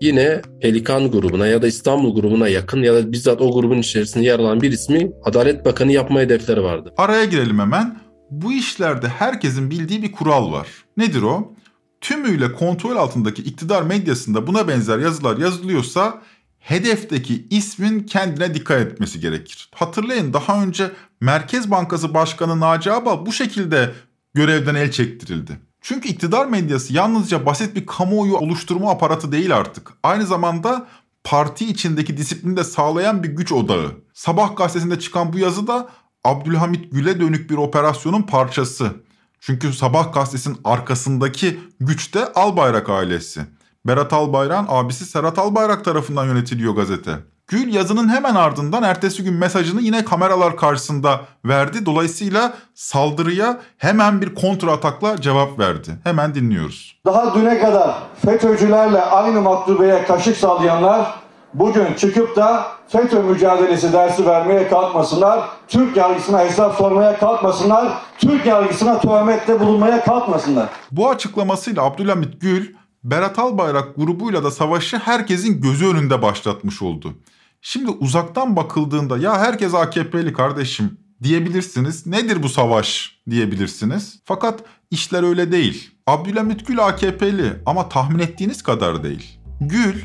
yine 0.01 0.43
Pelikan 0.63 1.11
grubuna 1.11 1.47
ya 1.47 1.63
da 1.63 1.67
İstanbul 1.67 2.15
grubuna 2.15 2.49
yakın 2.49 2.83
ya 2.83 2.95
da 2.95 3.13
bizzat 3.13 3.41
o 3.41 3.53
grubun 3.53 3.79
içerisinde 3.79 4.25
yer 4.25 4.39
alan 4.39 4.61
bir 4.61 4.73
ismi 4.73 5.11
Adalet 5.25 5.65
Bakanı 5.65 5.93
yapma 5.93 6.21
hedefleri 6.21 6.63
vardı. 6.63 6.95
Araya 6.97 7.25
girelim 7.25 7.59
hemen. 7.59 8.01
Bu 8.31 8.53
işlerde 8.53 9.09
herkesin 9.09 9.71
bildiği 9.71 10.03
bir 10.03 10.13
kural 10.13 10.53
var. 10.53 10.69
Nedir 10.97 11.23
o? 11.23 11.53
Tümüyle 12.01 12.53
kontrol 12.53 12.97
altındaki 12.97 13.43
iktidar 13.43 13.83
medyasında 13.83 14.47
buna 14.47 14.69
benzer 14.69 14.99
yazılar 14.99 15.39
yazılıyorsa 15.39 16.23
hedefteki 16.59 17.47
ismin 17.51 18.01
kendine 18.01 18.55
dikkat 18.55 18.81
etmesi 18.81 19.21
gerekir. 19.21 19.71
Hatırlayın 19.75 20.33
daha 20.33 20.63
önce 20.63 20.91
Merkez 21.21 21.71
Bankası 21.71 22.15
Başkanı 22.15 22.61
Naci 22.61 22.93
Abal 22.93 23.27
bu 23.27 23.33
şekilde 23.33 23.93
görevden 24.35 24.75
el 24.75 24.91
çektirildi. 24.91 25.68
Çünkü 25.81 26.09
iktidar 26.09 26.47
medyası 26.47 26.93
yalnızca 26.93 27.47
basit 27.47 27.77
bir 27.77 27.87
kamuoyu 27.87 28.37
oluşturma 28.37 28.91
aparatı 28.91 29.33
değil 29.33 29.57
artık. 29.57 29.93
Aynı 30.03 30.27
zamanda 30.27 30.87
parti 31.25 31.67
içindeki 31.67 32.17
disiplini 32.17 32.57
de 32.57 32.65
sağlayan 32.65 33.23
bir 33.23 33.29
güç 33.29 33.53
odağı. 33.53 33.93
Sabah 34.15 34.57
gazetesinde 34.57 34.99
çıkan 34.99 35.33
bu 35.33 35.39
yazı 35.39 35.67
da 35.67 35.89
Abdülhamit 36.25 36.93
Gül'e 36.93 37.21
dönük 37.21 37.51
bir 37.51 37.57
operasyonun 37.57 38.23
parçası. 38.23 38.93
Çünkü 39.41 39.73
Sabah 39.73 40.13
gazetesinin 40.13 40.59
arkasındaki 40.65 41.61
güç 41.81 42.15
de 42.15 42.33
Albayrak 42.33 42.89
ailesi. 42.89 43.41
Berat 43.87 44.13
Albayrak'ın 44.13 44.67
abisi 44.69 45.07
Serhat 45.07 45.39
Albayrak 45.39 45.85
tarafından 45.85 46.27
yönetiliyor 46.27 46.75
gazete. 46.77 47.19
Gül 47.49 47.75
yazının 47.75 48.09
hemen 48.09 48.35
ardından 48.35 48.83
ertesi 48.83 49.25
gün 49.25 49.35
mesajını 49.35 49.81
yine 49.81 50.05
kameralar 50.05 50.57
karşısında 50.57 51.21
verdi. 51.45 51.87
Dolayısıyla 51.87 52.53
saldırıya 52.75 53.61
hemen 53.79 54.23
bir 54.23 54.35
kontra 54.35 54.73
atakla 54.73 55.21
cevap 55.21 55.59
verdi. 55.59 55.91
Hemen 56.05 56.35
dinliyoruz. 56.35 57.01
Daha 57.07 57.35
düne 57.35 57.59
kadar 57.59 57.99
FETÖ'cülerle 58.25 59.03
aynı 59.03 59.41
maktubeye 59.41 60.05
kaşık 60.05 60.37
sallayanlar 60.37 61.15
bugün 61.55 61.95
çıkıp 61.95 62.37
da 62.37 62.67
FETÖ 62.89 63.23
mücadelesi 63.23 63.93
dersi 63.93 64.27
vermeye 64.27 64.69
kalkmasınlar. 64.69 65.49
Türk 65.69 65.97
yargısına 65.97 66.41
hesap 66.41 66.77
sormaya 66.77 67.19
kalkmasınlar. 67.19 67.93
Türk 68.19 68.47
yargısına 68.47 69.01
töhmette 69.01 69.61
bulunmaya 69.61 70.05
kalkmasınlar. 70.05 70.69
Bu 70.91 71.11
açıklamasıyla 71.11 71.83
Abdülhamit 71.83 72.41
Gül, 72.41 72.75
Berat 73.05 73.39
Albayrak 73.39 73.97
grubuyla 73.97 74.45
da 74.45 74.51
savaşı 74.51 74.97
herkesin 74.97 75.61
gözü 75.61 75.87
önünde 75.87 76.23
başlatmış 76.23 76.83
oldu. 76.83 77.15
Şimdi 77.63 77.91
uzaktan 77.91 78.57
bakıldığında 78.57 79.19
ya 79.19 79.39
herkes 79.39 79.75
AKP'li 79.75 80.33
kardeşim 80.33 80.99
diyebilirsiniz. 81.23 82.07
Nedir 82.07 82.43
bu 82.43 82.49
savaş 82.49 83.19
diyebilirsiniz. 83.31 84.21
Fakat 84.25 84.61
işler 84.91 85.23
öyle 85.23 85.53
değil. 85.53 85.91
Abdülhamit 86.07 86.67
Gül 86.67 86.87
AKP'li 86.87 87.63
ama 87.67 87.89
tahmin 87.89 88.19
ettiğiniz 88.19 88.63
kadar 88.63 89.05
değil. 89.05 89.41
Gül 89.61 90.03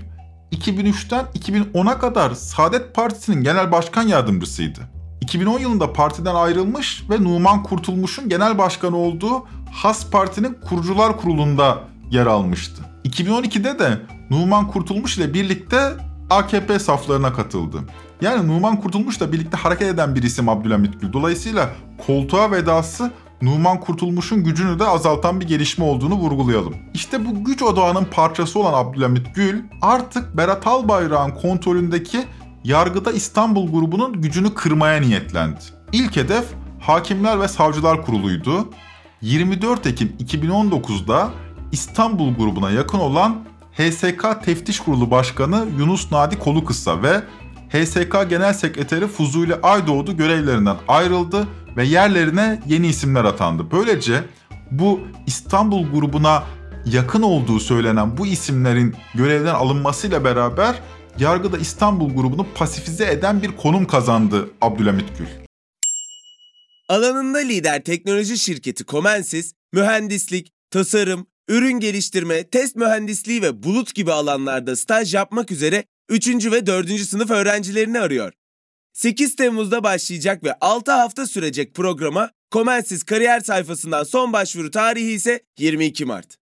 2003'ten 0.51 1.25
2010'a 1.25 1.99
kadar 1.99 2.31
Saadet 2.31 2.95
Partisi'nin 2.95 3.43
genel 3.43 3.71
başkan 3.71 4.07
yardımcısıydı. 4.07 4.79
2010 5.21 5.59
yılında 5.59 5.93
partiden 5.93 6.35
ayrılmış 6.35 7.03
ve 7.09 7.23
Numan 7.23 7.63
Kurtulmuş'un 7.63 8.29
genel 8.29 8.57
başkanı 8.57 8.97
olduğu 8.97 9.47
Has 9.71 10.09
Parti'nin 10.09 10.57
kurucular 10.69 11.17
kurulunda 11.17 11.83
yer 12.11 12.25
almıştı. 12.25 12.83
2012'de 13.05 13.79
de 13.79 14.01
Numan 14.29 14.67
Kurtulmuş 14.67 15.17
ile 15.17 15.33
birlikte 15.33 15.93
AKP 16.37 16.79
saflarına 16.79 17.33
katıldı. 17.33 17.77
Yani 18.21 18.47
Numan 18.47 18.81
Kurtulmuş'la 18.81 19.31
birlikte 19.31 19.57
hareket 19.57 19.87
eden 19.87 20.15
bir 20.15 20.23
isim 20.23 20.49
Abdülhamit 20.49 21.01
Gül. 21.01 21.13
Dolayısıyla 21.13 21.69
koltuğa 22.07 22.51
vedası 22.51 23.11
Numan 23.41 23.79
Kurtulmuş'un 23.79 24.43
gücünü 24.43 24.79
de 24.79 24.85
azaltan 24.85 25.39
bir 25.39 25.47
gelişme 25.47 25.85
olduğunu 25.85 26.15
vurgulayalım. 26.15 26.75
İşte 26.93 27.25
bu 27.25 27.43
güç 27.43 27.61
odağının 27.61 28.05
parçası 28.05 28.59
olan 28.59 28.73
Abdülhamit 28.73 29.35
Gül 29.35 29.63
artık 29.81 30.37
Berat 30.37 30.67
Albayrak'ın 30.67 31.31
kontrolündeki 31.41 32.23
yargıda 32.63 33.11
İstanbul 33.11 33.71
grubunun 33.71 34.21
gücünü 34.21 34.53
kırmaya 34.53 35.01
niyetlendi. 35.01 35.59
İlk 35.91 36.15
hedef 36.15 36.45
Hakimler 36.79 37.39
ve 37.39 37.47
Savcılar 37.47 38.05
Kurulu'ydu. 38.05 38.69
24 39.21 39.87
Ekim 39.87 40.15
2019'da 40.19 41.29
İstanbul 41.71 42.33
grubuna 42.33 42.71
yakın 42.71 42.99
olan 42.99 43.35
HSK 43.77 44.45
Teftiş 44.45 44.79
Kurulu 44.79 45.11
Başkanı 45.11 45.67
Yunus 45.79 46.11
Nadi 46.11 46.39
Kolukısa 46.39 47.03
ve 47.03 47.21
HSK 47.69 48.29
Genel 48.29 48.53
Sekreteri 48.53 49.07
Fuzuli 49.07 49.55
Aydoğdu 49.55 50.17
görevlerinden 50.17 50.77
ayrıldı 50.87 51.47
ve 51.77 51.85
yerlerine 51.85 52.61
yeni 52.67 52.87
isimler 52.87 53.23
atandı. 53.25 53.71
Böylece 53.71 54.23
bu 54.71 54.99
İstanbul 55.27 55.91
grubuna 55.91 56.43
yakın 56.85 57.21
olduğu 57.21 57.59
söylenen 57.59 58.17
bu 58.17 58.27
isimlerin 58.27 58.95
görevden 59.15 59.53
alınmasıyla 59.55 60.23
beraber 60.23 60.75
yargıda 61.19 61.57
İstanbul 61.57 62.13
grubunu 62.13 62.47
pasifize 62.55 63.11
eden 63.11 63.41
bir 63.41 63.51
konum 63.57 63.85
kazandı 63.85 64.49
Abdülhamit 64.61 65.17
Gül. 65.17 65.27
Alanında 66.89 67.37
lider 67.37 67.83
teknoloji 67.83 68.37
şirketi 68.37 68.85
Comensis, 68.85 69.53
mühendislik, 69.73 70.51
tasarım, 70.71 71.27
ürün 71.47 71.79
geliştirme, 71.79 72.43
test 72.43 72.75
mühendisliği 72.75 73.41
ve 73.41 73.63
bulut 73.63 73.95
gibi 73.95 74.11
alanlarda 74.11 74.75
staj 74.75 75.13
yapmak 75.13 75.51
üzere 75.51 75.83
3. 76.09 76.27
ve 76.51 76.65
4. 76.65 76.99
sınıf 76.99 77.31
öğrencilerini 77.31 77.99
arıyor. 77.99 78.33
8 78.93 79.35
Temmuz'da 79.35 79.83
başlayacak 79.83 80.43
ve 80.43 80.53
6 80.61 80.91
hafta 80.91 81.27
sürecek 81.27 81.75
programa 81.75 82.31
Comensis 82.51 83.03
kariyer 83.03 83.39
sayfasından 83.39 84.03
son 84.03 84.33
başvuru 84.33 84.71
tarihi 84.71 85.11
ise 85.11 85.43
22 85.59 86.05
Mart. 86.05 86.37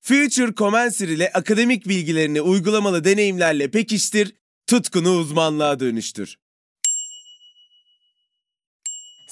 Future 0.00 0.54
Comensir 0.54 1.08
ile 1.08 1.32
akademik 1.32 1.88
bilgilerini 1.88 2.40
uygulamalı 2.40 3.04
deneyimlerle 3.04 3.70
pekiştir, 3.70 4.34
tutkunu 4.66 5.10
uzmanlığa 5.10 5.80
dönüştür. 5.80 6.36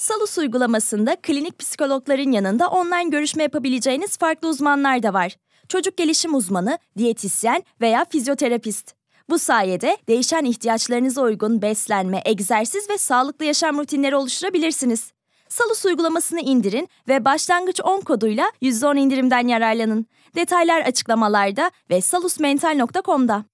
Salus 0.03 0.37
uygulamasında 0.37 1.15
klinik 1.15 1.59
psikologların 1.59 2.31
yanında 2.31 2.67
online 2.67 3.09
görüşme 3.09 3.43
yapabileceğiniz 3.43 4.17
farklı 4.17 4.47
uzmanlar 4.47 5.03
da 5.03 5.13
var. 5.13 5.35
Çocuk 5.69 5.97
gelişim 5.97 6.35
uzmanı, 6.35 6.77
diyetisyen 6.97 7.63
veya 7.81 8.05
fizyoterapist. 8.09 8.93
Bu 9.29 9.39
sayede 9.39 9.97
değişen 10.07 10.45
ihtiyaçlarınıza 10.45 11.21
uygun 11.21 11.61
beslenme, 11.61 12.21
egzersiz 12.25 12.89
ve 12.89 12.97
sağlıklı 12.97 13.45
yaşam 13.45 13.77
rutinleri 13.77 14.15
oluşturabilirsiniz. 14.15 15.11
Salus 15.49 15.85
uygulamasını 15.85 16.41
indirin 16.41 16.89
ve 17.07 17.25
başlangıç 17.25 17.81
10 17.83 18.01
koduyla 18.01 18.51
%10 18.61 18.99
indirimden 18.99 19.47
yararlanın. 19.47 20.05
Detaylar 20.35 20.81
açıklamalarda 20.81 21.71
ve 21.89 22.01
salusmental.com'da. 22.01 23.45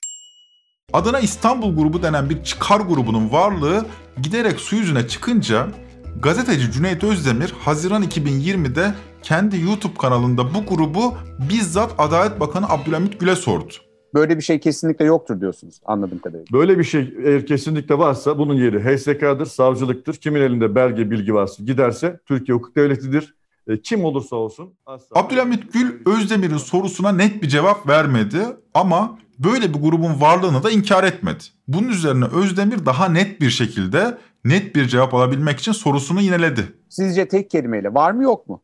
Adına 0.94 1.20
İstanbul 1.20 1.76
grubu 1.76 2.04
denen 2.04 2.30
bir 2.30 2.44
çıkar 2.44 2.80
grubunun 2.80 3.32
varlığı 3.32 3.86
giderek 4.22 4.60
su 4.60 4.76
yüzüne 4.76 5.08
çıkınca 5.08 5.68
gazeteci 6.22 6.72
Cüneyt 6.72 7.04
Özdemir 7.04 7.54
Haziran 7.60 8.04
2020'de 8.04 8.94
kendi 9.22 9.62
YouTube 9.62 9.94
kanalında 9.94 10.54
bu 10.54 10.76
grubu 10.76 11.14
bizzat 11.50 11.96
Adalet 11.98 12.40
Bakanı 12.40 12.70
Abdülhamit 12.70 13.20
Gül'e 13.20 13.36
sordu. 13.36 13.74
Böyle 14.14 14.38
bir 14.38 14.42
şey 14.42 14.60
kesinlikle 14.60 15.06
yoktur 15.06 15.42
diyorsunuz 15.42 15.82
anladığım 15.86 16.20
kadarıyla. 16.20 16.46
Böyle 16.54 16.80
bir 16.80 16.84
şey 16.84 17.14
eğer 17.24 17.46
kesinlikle 17.46 17.98
varsa 17.98 18.38
bunun 18.38 18.54
yeri 18.54 18.80
HSK'dır, 18.80 19.46
savcılıktır. 19.46 20.14
Kimin 20.14 20.42
elinde 20.42 20.76
belge, 20.76 21.12
bilgi 21.12 21.34
varsa 21.34 21.64
giderse 21.64 22.20
Türkiye 22.26 22.58
hukuk 22.58 22.76
devletidir. 22.76 23.36
E, 23.68 23.82
kim 23.82 24.06
olursa 24.06 24.36
olsun. 24.36 24.74
Asla... 24.86 25.20
Abdülhamit 25.20 25.74
Gül 25.74 26.02
Özdemir'in 26.06 26.58
sorusuna 26.58 27.12
net 27.12 27.44
bir 27.44 27.48
cevap 27.48 27.88
vermedi 27.88 28.46
ama 28.74 29.18
böyle 29.40 29.74
bir 29.74 29.80
grubun 29.80 30.22
varlığını 30.22 30.64
da 30.64 30.70
inkar 30.72 31.04
etmedi. 31.04 31.44
Bunun 31.68 31.88
üzerine 31.88 32.26
Özdemir 32.26 32.86
daha 32.86 33.10
net 33.10 33.42
bir 33.42 33.50
şekilde 33.50 34.18
net 34.46 34.76
bir 34.76 34.88
cevap 34.88 35.14
alabilmek 35.14 35.60
için 35.60 35.72
sorusunu 35.72 36.22
yineledi. 36.22 36.62
Sizce 36.90 37.28
tek 37.28 37.50
kelimeyle 37.50 37.94
var 37.94 38.12
mı 38.12 38.24
yok 38.24 38.50
mu? 38.50 38.64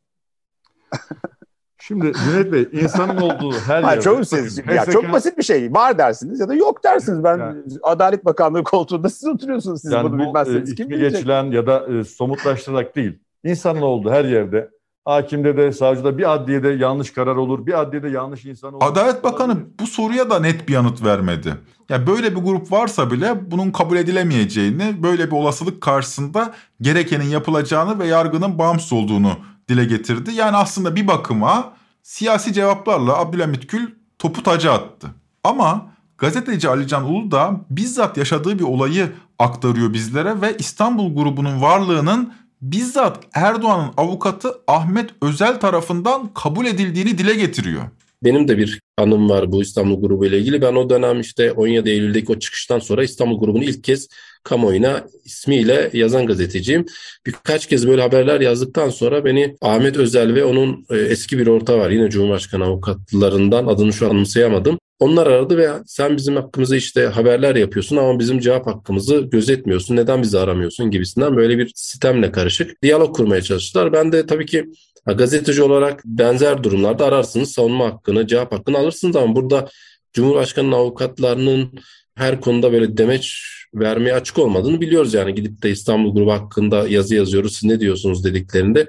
Şimdi 1.87 2.11
Cüneyt 2.13 2.51
Bey 2.51 2.81
insanın 2.81 3.17
olduğu 3.17 3.53
her 3.53 3.83
yerde... 3.83 4.01
çok, 4.01 4.27
siz, 4.27 4.57
ya 4.57 4.85
çok 4.85 5.13
basit 5.13 5.37
bir 5.37 5.43
şey. 5.43 5.73
Var 5.73 5.97
dersiniz 5.97 6.39
ya 6.39 6.47
da 6.47 6.53
yok 6.53 6.83
dersiniz. 6.83 7.23
Ben 7.23 7.37
yani, 7.37 7.61
Adalet 7.83 8.25
Bakanlığı 8.25 8.63
koltuğunda 8.63 9.09
siz 9.09 9.27
oturuyorsunuz. 9.27 9.81
Siz 9.81 9.91
yani 9.91 10.11
bunu 10.11 10.19
bu, 10.19 10.23
bilmezseniz 10.23 10.71
e, 10.71 10.75
kim 10.75 10.89
bilecek? 10.89 11.11
geçilen 11.11 11.51
ya 11.51 11.67
da 11.67 11.87
e, 11.87 12.03
somutlaştırarak 12.03 12.95
değil. 12.95 13.19
İnsanın 13.43 13.81
olduğu 13.81 14.11
her 14.11 14.25
yerde 14.25 14.69
Hakimde 15.05 15.57
de 15.57 15.71
savcıda 15.71 16.17
bir 16.17 16.33
adliyede 16.33 16.69
yanlış 16.69 17.13
karar 17.13 17.35
olur, 17.35 17.65
bir 17.65 17.81
adliyede 17.81 18.09
yanlış 18.09 18.45
insan 18.45 18.73
olur. 18.73 18.85
Adalet 18.85 19.23
Bakanı 19.23 19.57
bu 19.79 19.87
soruya 19.87 20.29
da 20.29 20.39
net 20.39 20.67
bir 20.67 20.73
yanıt 20.73 21.03
vermedi. 21.03 21.47
Ya 21.47 21.55
yani 21.89 22.07
böyle 22.07 22.35
bir 22.35 22.41
grup 22.41 22.71
varsa 22.71 23.11
bile 23.11 23.51
bunun 23.51 23.71
kabul 23.71 23.97
edilemeyeceğini, 23.97 25.03
böyle 25.03 25.27
bir 25.27 25.31
olasılık 25.31 25.81
karşısında 25.81 26.53
gerekenin 26.81 27.25
yapılacağını 27.25 27.99
ve 27.99 28.07
yargının 28.07 28.59
bağımsız 28.59 28.93
olduğunu 28.93 29.31
dile 29.69 29.85
getirdi. 29.85 30.31
Yani 30.31 30.57
aslında 30.57 30.95
bir 30.95 31.07
bakıma 31.07 31.73
siyasi 32.03 32.53
cevaplarla 32.53 33.17
Abdülhamit 33.17 33.69
Gül 33.69 33.89
topu 34.19 34.43
taca 34.43 34.73
attı. 34.73 35.07
Ama 35.43 35.87
gazeteci 36.17 36.69
Alican 36.69 37.03
Ulu 37.03 37.31
da 37.31 37.51
bizzat 37.69 38.17
yaşadığı 38.17 38.59
bir 38.59 38.63
olayı 38.63 39.11
aktarıyor 39.39 39.93
bizlere 39.93 40.41
ve 40.41 40.57
İstanbul 40.57 41.15
grubunun 41.15 41.61
varlığının 41.61 42.33
bizzat 42.71 43.23
Erdoğan'ın 43.33 43.91
avukatı 43.97 44.51
Ahmet 44.67 45.09
Özel 45.21 45.59
tarafından 45.59 46.33
kabul 46.33 46.65
edildiğini 46.65 47.17
dile 47.17 47.33
getiriyor. 47.33 47.83
Benim 48.23 48.47
de 48.47 48.57
bir 48.57 48.81
anım 48.97 49.29
var 49.29 49.51
bu 49.51 49.61
İstanbul 49.61 50.01
grubu 50.01 50.25
ile 50.25 50.39
ilgili. 50.39 50.61
Ben 50.61 50.75
o 50.75 50.89
dönem 50.89 51.19
işte 51.19 51.51
17 51.51 51.89
Eylül'deki 51.89 52.31
o 52.31 52.39
çıkıştan 52.39 52.79
sonra 52.79 53.03
İstanbul 53.03 53.39
grubunu 53.39 53.63
ilk 53.63 53.83
kez 53.83 54.07
kamuoyuna 54.43 55.07
ismiyle 55.25 55.89
yazan 55.93 56.25
gazeteciyim. 56.25 56.85
Birkaç 57.25 57.67
kez 57.67 57.87
böyle 57.87 58.01
haberler 58.01 58.41
yazdıktan 58.41 58.89
sonra 58.89 59.25
beni 59.25 59.55
Ahmet 59.61 59.97
Özel 59.97 60.35
ve 60.35 60.45
onun 60.45 60.85
e, 60.89 60.97
eski 60.97 61.37
bir 61.37 61.47
ortağı 61.47 61.77
var. 61.77 61.89
Yine 61.89 62.09
Cumhurbaşkanı 62.09 62.63
avukatlarından 62.63 63.67
adını 63.67 63.93
şu 63.93 64.05
an 64.05 64.09
anımsayamadım. 64.09 64.79
Onlar 64.99 65.27
aradı 65.27 65.57
ve 65.57 65.69
sen 65.85 66.17
bizim 66.17 66.35
hakkımızda 66.35 66.75
işte 66.75 67.05
haberler 67.05 67.55
yapıyorsun 67.55 67.97
ama 67.97 68.19
bizim 68.19 68.39
cevap 68.39 68.67
hakkımızı 68.67 69.17
gözetmiyorsun. 69.17 69.95
Neden 69.95 70.21
bizi 70.21 70.39
aramıyorsun 70.39 70.91
gibisinden 70.91 71.37
böyle 71.37 71.57
bir 71.57 71.71
sistemle 71.75 72.31
karışık 72.31 72.81
diyalog 72.81 73.15
kurmaya 73.15 73.41
çalıştılar. 73.41 73.93
Ben 73.93 74.11
de 74.11 74.25
tabii 74.25 74.45
ki 74.45 74.69
gazeteci 75.05 75.63
olarak 75.63 76.01
benzer 76.05 76.63
durumlarda 76.63 77.05
ararsınız 77.05 77.51
savunma 77.51 77.85
hakkını, 77.85 78.27
cevap 78.27 78.51
hakkını 78.51 78.77
alırsınız 78.77 79.15
ama 79.15 79.35
burada 79.35 79.69
Cumhurbaşkanı'nın 80.13 80.71
avukatlarının 80.71 81.79
her 82.15 82.41
konuda 82.41 82.73
böyle 82.73 82.97
demeç 82.97 83.41
vermeye 83.73 84.13
açık 84.13 84.39
olmadığını 84.39 84.81
biliyoruz 84.81 85.13
yani 85.13 85.35
gidip 85.35 85.63
de 85.63 85.71
İstanbul 85.71 86.15
grubu 86.15 86.31
hakkında 86.31 86.87
yazı 86.87 87.15
yazıyoruz 87.15 87.53
siz 87.53 87.63
ne 87.63 87.79
diyorsunuz 87.79 88.23
dediklerinde 88.23 88.87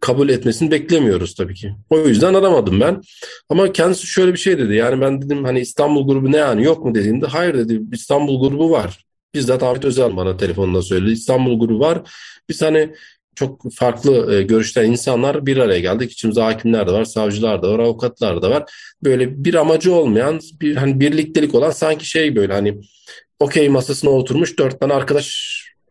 kabul 0.00 0.28
etmesini 0.28 0.70
beklemiyoruz 0.70 1.34
tabii 1.34 1.54
ki. 1.54 1.72
O 1.90 1.98
yüzden 1.98 2.34
aramadım 2.34 2.80
ben. 2.80 3.00
Ama 3.48 3.72
kendisi 3.72 4.06
şöyle 4.06 4.32
bir 4.32 4.38
şey 4.38 4.58
dedi. 4.58 4.74
Yani 4.74 5.00
ben 5.00 5.22
dedim 5.22 5.44
hani 5.44 5.60
İstanbul 5.60 6.06
grubu 6.06 6.32
ne 6.32 6.36
yani 6.36 6.64
yok 6.64 6.84
mu 6.84 6.94
dediğimde 6.94 7.26
hayır 7.26 7.54
dedi 7.54 7.80
İstanbul 7.92 8.40
grubu 8.40 8.70
var. 8.70 9.04
Bizzat 9.34 9.62
Ahmet 9.62 9.84
Özel 9.84 10.16
bana 10.16 10.36
telefonda 10.36 10.82
söyledi. 10.82 11.10
İstanbul 11.10 11.60
grubu 11.60 11.80
var. 11.80 12.02
Biz 12.48 12.62
hani 12.62 12.94
çok 13.34 13.72
farklı 13.74 14.34
e, 14.34 14.42
görüşten 14.42 14.84
insanlar 14.84 15.46
bir 15.46 15.56
araya 15.56 15.80
geldik. 15.80 16.12
İçimizde 16.12 16.40
hakimler 16.40 16.86
de 16.86 16.92
var, 16.92 17.04
savcılar 17.04 17.62
da 17.62 17.72
var, 17.72 17.78
avukatlar 17.78 18.42
da 18.42 18.50
var. 18.50 18.72
Böyle 19.04 19.44
bir 19.44 19.54
amacı 19.54 19.94
olmayan, 19.94 20.40
bir 20.60 20.76
hani 20.76 21.00
birliktelik 21.00 21.54
olan 21.54 21.70
sanki 21.70 22.04
şey 22.04 22.36
böyle 22.36 22.52
hani 22.52 22.80
okey 23.40 23.68
masasına 23.68 24.10
oturmuş 24.10 24.58
dört 24.58 24.80
tane 24.80 24.92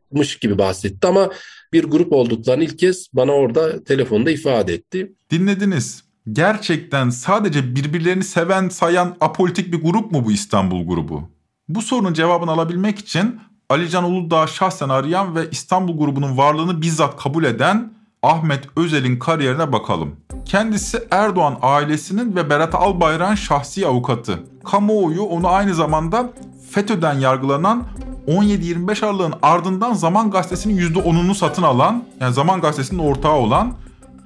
arkadaşmış 0.10 0.40
gibi 0.40 0.58
bahsetti 0.58 1.08
ama 1.08 1.30
bir 1.74 1.84
grup 1.84 2.14
olduklarını 2.14 2.64
ilk 2.64 2.80
kez 2.80 3.08
bana 3.14 3.32
orada 3.32 3.84
telefonda 3.84 4.32
ifade 4.32 4.74
etti. 4.74 5.12
Dinlediniz. 5.32 6.04
Gerçekten 6.32 7.10
sadece 7.10 7.76
birbirlerini 7.76 8.24
seven, 8.24 8.70
sayan 8.70 9.16
apolitik 9.22 9.74
bir 9.74 9.82
grup 9.82 10.12
mu 10.12 10.26
bu 10.26 10.32
İstanbul 10.32 10.88
grubu? 10.88 11.30
Bu 11.68 11.82
sorunun 11.82 12.14
cevabını 12.14 12.52
alabilmek 12.52 13.00
için 13.00 13.40
Alican 13.70 14.04
Uludağ 14.04 14.48
şahsen 14.48 14.90
arayan 14.90 15.36
ve 15.36 15.50
İstanbul 15.52 15.98
grubunun 15.98 16.38
varlığını 16.38 16.82
bizzat 16.82 17.18
kabul 17.18 17.44
eden 17.44 17.94
Ahmet 18.24 18.64
Özel'in 18.78 19.20
kariyerine 19.20 19.72
bakalım. 19.72 20.16
Kendisi 20.46 20.98
Erdoğan 21.12 21.58
ailesinin 21.62 22.36
ve 22.36 22.50
Berat 22.50 22.76
Albayrak'ın 22.76 23.36
şahsi 23.36 23.88
avukatı. 23.88 24.40
Kamuoyu 24.66 25.22
onu 25.22 25.48
aynı 25.48 25.76
zamanda 25.76 26.34
FETÖ'den 26.72 27.20
yargılanan 27.20 27.88
17-25 28.30 29.06
Aralık'ın 29.06 29.34
ardından 29.42 29.94
Zaman 29.94 30.32
Gazetesi'nin 30.32 30.78
%10'unu 30.78 31.36
satın 31.36 31.64
alan, 31.64 32.04
yani 32.20 32.34
Zaman 32.34 32.62
Gazetesi'nin 32.62 33.00
ortağı 33.00 33.34
olan 33.34 33.74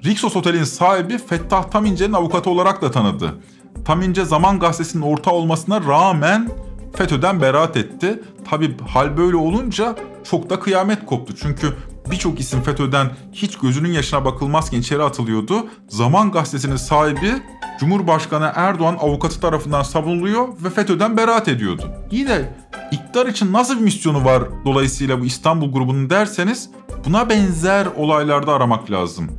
Rixos 0.05 0.35
Otel'in 0.35 0.63
sahibi 0.63 1.17
Fettah 1.17 1.63
Tamince'nin 1.63 2.13
avukatı 2.13 2.49
olarak 2.49 2.81
da 2.81 2.91
tanıdı. 2.91 3.35
Tamince 3.85 4.25
Zaman 4.25 4.59
Gazetesi'nin 4.59 5.03
ortağı 5.03 5.33
olmasına 5.33 5.81
rağmen 5.81 6.49
FETÖ'den 6.95 7.41
beraat 7.41 7.77
etti. 7.77 8.23
Tabi 8.49 8.77
hal 8.87 9.17
böyle 9.17 9.35
olunca 9.35 9.95
çok 10.23 10.49
da 10.49 10.59
kıyamet 10.59 11.05
koptu. 11.05 11.33
Çünkü 11.35 11.73
birçok 12.11 12.39
isim 12.39 12.61
FETÖ'den 12.61 13.09
hiç 13.31 13.57
gözünün 13.57 13.91
yaşına 13.91 14.25
bakılmazken 14.25 14.79
içeri 14.79 15.03
atılıyordu. 15.03 15.67
Zaman 15.87 16.31
Gazetesi'nin 16.31 16.75
sahibi 16.75 17.33
Cumhurbaşkanı 17.79 18.51
Erdoğan 18.55 18.97
avukatı 18.99 19.39
tarafından 19.39 19.83
savunuluyor 19.83 20.47
ve 20.63 20.69
FETÖ'den 20.69 21.17
beraat 21.17 21.47
ediyordu. 21.47 21.91
Yine 22.11 22.53
iktidar 23.13 23.32
için 23.32 23.54
nasıl 23.54 23.76
bir 23.76 23.82
misyonu 23.82 24.26
var 24.26 24.43
dolayısıyla 24.65 25.21
bu 25.21 25.26
İstanbul 25.26 25.71
grubunun 25.71 26.10
derseniz 26.10 26.69
buna 27.06 27.30
benzer 27.30 27.86
olaylarda 27.97 28.54
aramak 28.54 28.91
lazım. 28.91 29.32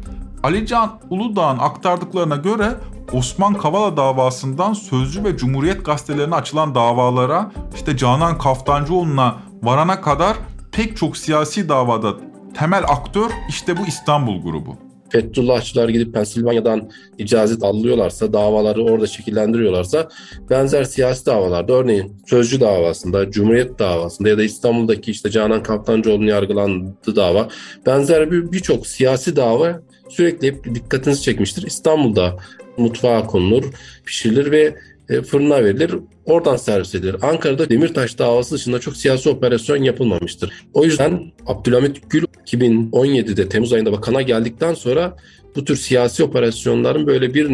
Alican 0.43 1.01
Uludağ'ın 1.11 1.59
aktardıklarına 1.59 2.37
göre 2.37 2.77
Osman 3.13 3.55
Kavala 3.55 3.97
davasından 3.97 4.73
Sözcü 4.73 5.25
ve 5.25 5.37
Cumhuriyet 5.37 5.85
gazetelerine 5.85 6.35
açılan 6.35 6.75
davalara 6.75 7.53
işte 7.75 7.97
Canan 7.97 8.39
Kaftancıoğlu'na 8.39 9.35
varana 9.63 10.01
kadar 10.01 10.37
pek 10.73 10.97
çok 10.97 11.17
siyasi 11.17 11.69
davada 11.69 12.15
temel 12.59 12.85
aktör 12.89 13.31
işte 13.49 13.77
bu 13.77 13.87
İstanbul 13.87 14.43
grubu. 14.43 14.84
Fethullahçılar 15.14 15.88
gidip 15.88 16.14
Pensilvanya'dan 16.14 16.90
icazet 17.18 17.62
alıyorlarsa, 17.62 18.33
davaları 18.33 18.85
orada 18.85 19.07
şekillendiriyorlarsa 19.07 20.09
benzer 20.50 20.85
siyasi 20.85 21.27
davalarda 21.27 21.72
örneğin 21.72 22.12
Sözcü 22.27 22.61
davasında, 22.61 23.31
Cumhuriyet 23.31 23.79
davasında 23.79 24.29
ya 24.29 24.38
da 24.38 24.44
İstanbul'daki 24.44 25.11
işte 25.11 25.31
Canan 25.31 25.62
Kaptancıoğlu'nun 25.62 26.27
yargılandığı 26.27 27.16
dava 27.16 27.48
benzer 27.87 28.31
birçok 28.53 28.83
bir 28.83 28.88
siyasi 28.88 29.37
dava 29.37 29.83
sürekli 30.09 30.46
hep 30.46 30.74
dikkatinizi 30.74 31.22
çekmiştir. 31.22 31.66
İstanbul'da 31.66 32.37
mutfağa 32.77 33.27
konulur, 33.27 33.64
pişirilir 34.05 34.50
ve 34.50 34.74
e, 35.09 35.23
fırına 35.23 35.64
verilir. 35.64 35.95
Oradan 36.27 36.57
servis 36.57 36.95
edilir. 36.95 37.17
Ankara'da 37.23 37.71
Demirtaş 37.71 38.19
davası 38.19 38.55
dışında 38.55 38.81
çok 38.81 38.97
siyasi 38.97 39.29
operasyon 39.29 39.83
yapılmamıştır. 39.83 40.53
O 40.75 40.85
yüzden 40.85 41.33
Abdülhamit 41.47 42.11
Gül 42.11 42.25
2017'de 42.47 43.49
Temmuz 43.49 43.73
ayında 43.73 43.93
bakana 43.93 44.23
geldikten 44.23 44.75
sonra 44.75 45.17
bu 45.57 45.64
tür 45.64 45.77
siyasi 45.77 46.25
operasyonların 46.25 47.07
böyle 47.07 47.35
bir 47.35 47.51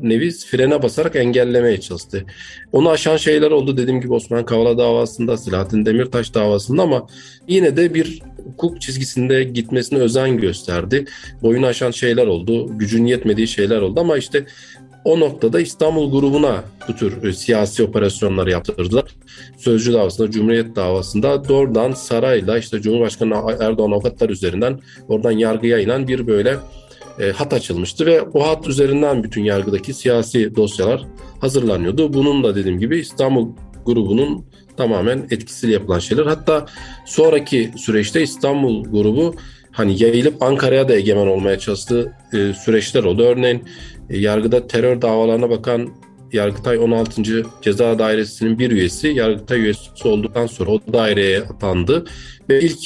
nevi 0.00 0.30
frene 0.30 0.82
basarak 0.82 1.16
engellemeye 1.16 1.80
çalıştı. 1.80 2.24
Onu 2.72 2.90
aşan 2.90 3.16
şeyler 3.16 3.50
oldu 3.50 3.76
dediğim 3.76 4.00
gibi 4.00 4.12
Osman 4.12 4.46
Kavala 4.46 4.78
davasında, 4.78 5.36
Selahattin 5.36 5.86
Demirtaş 5.86 6.34
davasında 6.34 6.82
ama 6.82 7.06
yine 7.48 7.76
de 7.76 7.94
bir 7.94 8.22
hukuk 8.44 8.80
çizgisinde 8.80 9.44
gitmesine 9.44 9.98
özen 9.98 10.36
gösterdi. 10.36 11.04
Boyunu 11.42 11.66
aşan 11.66 11.90
şeyler 11.90 12.26
oldu, 12.26 12.78
gücün 12.78 13.06
yetmediği 13.06 13.48
şeyler 13.48 13.80
oldu 13.80 14.00
ama 14.00 14.16
işte 14.16 14.46
o 15.04 15.20
noktada 15.20 15.60
İstanbul 15.60 16.10
grubuna 16.10 16.64
bu 16.88 16.96
tür 16.96 17.22
e, 17.22 17.32
siyasi 17.32 17.82
operasyonları 17.82 18.50
yaptırdılar. 18.50 19.04
Sözcü 19.56 19.92
davasında, 19.92 20.30
Cumhuriyet 20.30 20.76
davasında 20.76 21.48
doğrudan 21.48 21.92
sarayla 21.92 22.58
işte 22.58 22.80
Cumhurbaşkanı 22.80 23.34
Erdoğan 23.60 23.90
avukatlar 23.90 24.30
üzerinden 24.30 24.80
oradan 25.08 25.30
yargıya 25.30 25.78
inen 25.78 26.08
bir 26.08 26.26
böyle 26.26 26.56
e, 27.20 27.30
hat 27.30 27.52
açılmıştı 27.52 28.06
ve 28.06 28.22
o 28.22 28.48
hat 28.48 28.68
üzerinden 28.68 29.24
bütün 29.24 29.44
yargıdaki 29.44 29.94
siyasi 29.94 30.56
dosyalar 30.56 31.06
hazırlanıyordu. 31.40 32.12
Bunun 32.12 32.44
da 32.44 32.54
dediğim 32.54 32.78
gibi 32.78 32.98
İstanbul 32.98 33.48
grubunun 33.86 34.44
tamamen 34.76 35.26
etkisiyle 35.30 35.72
yapılan 35.72 35.98
şeyler. 35.98 36.26
Hatta 36.26 36.66
sonraki 37.06 37.72
süreçte 37.76 38.22
İstanbul 38.22 38.84
grubu 38.84 39.34
hani 39.72 40.02
yayılıp 40.02 40.42
Ankara'ya 40.42 40.88
da 40.88 40.94
egemen 40.94 41.26
olmaya 41.26 41.58
çalıştığı 41.58 42.12
e, 42.32 42.52
süreçler 42.52 43.04
oldu. 43.04 43.22
Örneğin 43.22 43.62
yargıda 44.10 44.66
terör 44.66 45.02
davalarına 45.02 45.50
bakan 45.50 45.88
Yargıtay 46.32 46.78
16. 46.78 47.22
Ceza 47.62 47.98
Dairesi'nin 47.98 48.58
bir 48.58 48.70
üyesi 48.70 49.08
Yargıtay 49.08 49.60
üyesi 49.60 50.08
olduktan 50.08 50.46
sonra 50.46 50.70
o 50.70 50.80
daireye 50.92 51.40
atandı 51.40 52.04
ve 52.48 52.60
ilk 52.60 52.78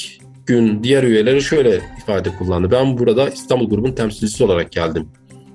gün 0.45 0.83
diğer 0.83 1.03
üyeleri 1.03 1.41
şöyle 1.41 1.81
ifade 1.97 2.29
kullandı. 2.29 2.71
Ben 2.71 2.97
burada 2.97 3.29
İstanbul 3.29 3.69
grubun 3.69 3.91
temsilcisi 3.91 4.43
olarak 4.43 4.71
geldim. 4.71 5.07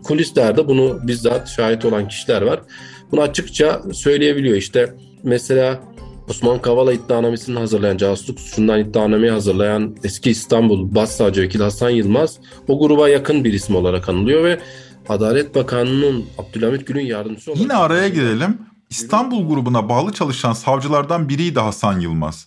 Kulislerde 0.05 0.69
bunu 0.69 0.99
bizzat 1.03 1.49
şahit 1.49 1.85
olan 1.85 2.09
kişiler 2.09 2.43
var. 2.43 2.61
Bunu 3.13 3.21
açıkça 3.21 3.83
söyleyebiliyor. 3.93 4.57
İşte 4.57 4.95
mesela 5.23 5.81
Osman 6.29 6.63
Kavala 6.63 6.93
iddianamesini 6.93 7.59
hazırlayan, 7.59 7.97
casusluk 7.97 8.41
suçundan 8.41 8.81
iddianameyi 8.81 9.33
hazırlayan 9.33 9.97
eski 10.05 10.31
İstanbul 10.31 10.95
Başsavcı 10.95 11.43
Vekili 11.43 11.63
Hasan 11.63 11.91
Yılmaz 11.91 12.39
o 12.69 12.79
gruba 12.79 13.09
yakın 13.09 13.45
bir 13.45 13.53
isim 13.53 13.77
olarak 13.77 14.09
anılıyor 14.09 14.45
ve 14.45 14.59
Adalet 15.09 15.55
Bakanı'nın 15.55 16.25
Abdülhamit 16.39 16.87
Gül'ün 16.87 17.07
yardımcısı 17.07 17.51
olarak... 17.51 17.63
Yine 17.63 17.75
araya 17.75 18.09
girelim. 18.09 18.59
İstanbul 18.91 19.49
grubuna 19.49 19.89
bağlı 19.89 20.13
çalışan 20.13 20.53
savcılardan 20.53 21.29
biriydi 21.29 21.61
Hasan 21.61 22.01
Yılmaz. 22.01 22.47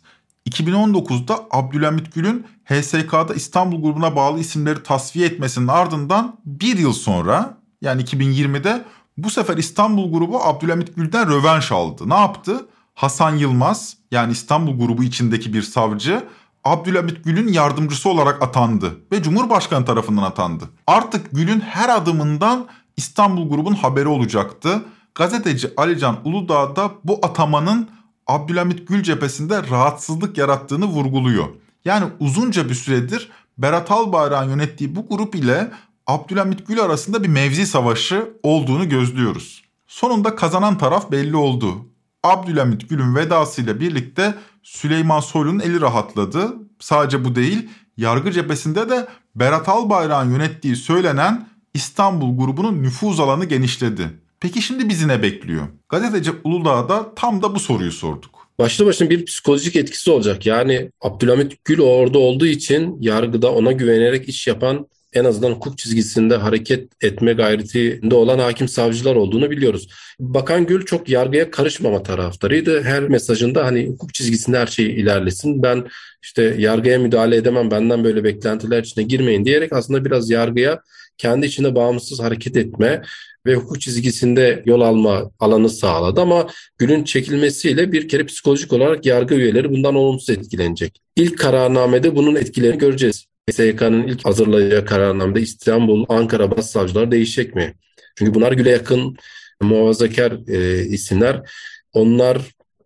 2019'da 0.49 1.39
Abdülhamit 1.51 2.15
Gül'ün 2.15 2.45
HSK'da 2.65 3.33
İstanbul 3.33 3.81
grubuna 3.81 4.15
bağlı 4.15 4.39
isimleri 4.39 4.83
tasfiye 4.83 5.27
etmesinin 5.27 5.67
ardından 5.67 6.37
bir 6.45 6.77
yıl 6.77 6.93
sonra 6.93 7.57
yani 7.81 8.01
2020'de 8.01 8.85
bu 9.17 9.29
sefer 9.29 9.57
İstanbul 9.57 10.11
grubu 10.11 10.43
Abdülhamit 10.43 10.95
Gül'den 10.95 11.29
rövanş 11.29 11.71
aldı. 11.71 12.09
Ne 12.09 12.15
yaptı? 12.15 12.65
Hasan 12.93 13.35
Yılmaz 13.35 13.97
yani 14.11 14.31
İstanbul 14.31 14.79
grubu 14.79 15.03
içindeki 15.03 15.53
bir 15.53 15.61
savcı 15.61 16.23
Abdülhamit 16.65 17.23
Gül'ün 17.23 17.47
yardımcısı 17.47 18.10
olarak 18.10 18.41
atandı 18.41 18.95
ve 19.12 19.23
Cumhurbaşkanı 19.23 19.86
tarafından 19.86 20.23
atandı. 20.23 20.63
Artık 20.88 21.32
Gül'ün 21.32 21.60
her 21.60 21.89
adımından 21.89 22.67
İstanbul 22.97 23.49
grubun 23.49 23.73
haberi 23.73 24.08
olacaktı. 24.08 24.82
Gazeteci 25.15 25.71
Alican 25.78 26.17
Uludağ 26.23 26.75
da 26.75 26.91
bu 27.04 27.19
atamanın 27.23 27.89
Abdülhamit 28.28 28.88
Gül 28.88 29.04
cephesinde 29.04 29.69
rahatsızlık 29.69 30.38
yarattığını 30.38 30.86
vurguluyor. 30.86 31.45
Yani 31.86 32.06
uzunca 32.19 32.69
bir 32.69 32.75
süredir 32.75 33.30
Berat 33.58 33.91
Albayrak'ın 33.91 34.49
yönettiği 34.49 34.95
bu 34.95 35.08
grup 35.08 35.36
ile 35.36 35.71
Abdülhamit 36.08 36.67
Gül 36.67 36.82
arasında 36.82 37.23
bir 37.23 37.30
mevzi 37.30 37.65
savaşı 37.65 38.30
olduğunu 38.43 38.89
gözlüyoruz. 38.89 39.63
Sonunda 39.88 40.36
kazanan 40.36 40.78
taraf 40.78 41.12
belli 41.12 41.36
oldu. 41.36 41.86
Abdülhamit 42.23 42.89
Gül'ün 42.89 43.15
vedasıyla 43.15 43.80
birlikte 43.80 44.36
Süleyman 44.65 45.19
Soylu'nun 45.19 45.60
eli 45.60 45.82
rahatladı. 45.82 46.54
Sadece 46.80 47.25
bu 47.25 47.36
değil, 47.36 47.69
yargı 47.97 48.32
cephesinde 48.32 48.89
de 48.89 49.08
Berat 49.36 49.69
Albayrak'ın 49.69 50.32
yönettiği 50.32 50.75
söylenen 50.75 51.47
İstanbul 51.73 52.38
grubunun 52.38 52.84
nüfuz 52.84 53.19
alanı 53.19 53.45
genişledi. 53.45 54.10
Peki 54.39 54.62
şimdi 54.62 54.89
bizi 54.89 55.08
ne 55.08 55.23
bekliyor? 55.23 55.67
Gazeteci 55.89 56.32
Uludağ'da 56.43 57.15
tam 57.15 57.41
da 57.41 57.56
bu 57.56 57.60
soruyu 57.60 57.91
sorduk. 57.91 58.47
Başlı 58.60 58.86
başına 58.86 59.10
bir 59.10 59.25
psikolojik 59.25 59.75
etkisi 59.75 60.12
olacak. 60.12 60.45
Yani 60.45 60.91
Abdülhamit 61.01 61.65
Gül 61.65 61.82
orada 61.82 62.19
olduğu 62.19 62.45
için 62.45 62.97
yargıda 63.01 63.51
ona 63.51 63.71
güvenerek 63.71 64.30
iş 64.30 64.47
yapan 64.47 64.88
en 65.15 65.25
azından 65.25 65.51
hukuk 65.51 65.78
çizgisinde 65.78 66.36
hareket 66.36 67.04
etme 67.04 67.34
gayretinde 67.34 68.15
olan 68.15 68.39
hakim 68.39 68.67
savcılar 68.67 69.15
olduğunu 69.15 69.51
biliyoruz. 69.51 69.88
Bakan 70.19 70.65
Gül 70.65 70.86
çok 70.86 71.10
yargıya 71.10 71.51
karışmama 71.51 72.04
taraftarıydı. 72.04 72.84
Her 72.84 73.04
mesajında 73.04 73.65
hani 73.65 73.88
hukuk 73.88 74.13
çizgisinde 74.13 74.58
her 74.58 74.67
şey 74.67 74.86
ilerlesin. 74.86 75.63
Ben 75.63 75.88
işte 76.23 76.56
yargıya 76.58 76.99
müdahale 76.99 77.36
edemem, 77.36 77.71
benden 77.71 78.04
böyle 78.04 78.23
beklentiler 78.23 78.84
içine 78.84 79.04
girmeyin 79.04 79.45
diyerek 79.45 79.73
aslında 79.73 80.06
biraz 80.06 80.30
yargıya 80.30 80.82
kendi 81.17 81.45
içinde 81.45 81.75
bağımsız 81.75 82.19
hareket 82.19 82.58
etme 82.58 83.01
ve 83.45 83.56
hukuk 83.56 83.82
çizgisinde 83.82 84.63
yol 84.65 84.82
alma 84.82 85.32
alanı 85.39 85.69
sağladı 85.69 86.21
ama 86.21 86.47
Gül'ün 86.78 87.04
çekilmesiyle 87.04 87.91
bir 87.91 88.08
kere 88.08 88.25
psikolojik 88.25 88.73
olarak 88.73 89.06
yargı 89.06 89.36
üyeleri 89.36 89.71
bundan 89.71 89.95
olumsuz 89.95 90.30
etkilenecek. 90.30 91.01
İlk 91.15 91.39
kararnamede 91.39 92.15
bunun 92.15 92.36
etkilerini 92.36 92.78
göreceğiz. 92.78 93.25
SYK'nın 93.51 94.08
ilk 94.08 94.25
hazırlayacağı 94.25 94.86
kararnamada 94.86 95.39
İstanbul, 95.39 96.05
Ankara 96.10 96.58
başsavcıları 96.58 97.12
değişecek 97.12 97.55
mi? 97.55 97.73
Çünkü 98.15 98.34
bunlar 98.34 98.51
Gül'e 98.51 98.69
yakın 98.69 99.17
muhafazakar 99.62 100.34
e, 100.47 100.86
isimler. 100.86 101.49
Onlar 101.93 102.41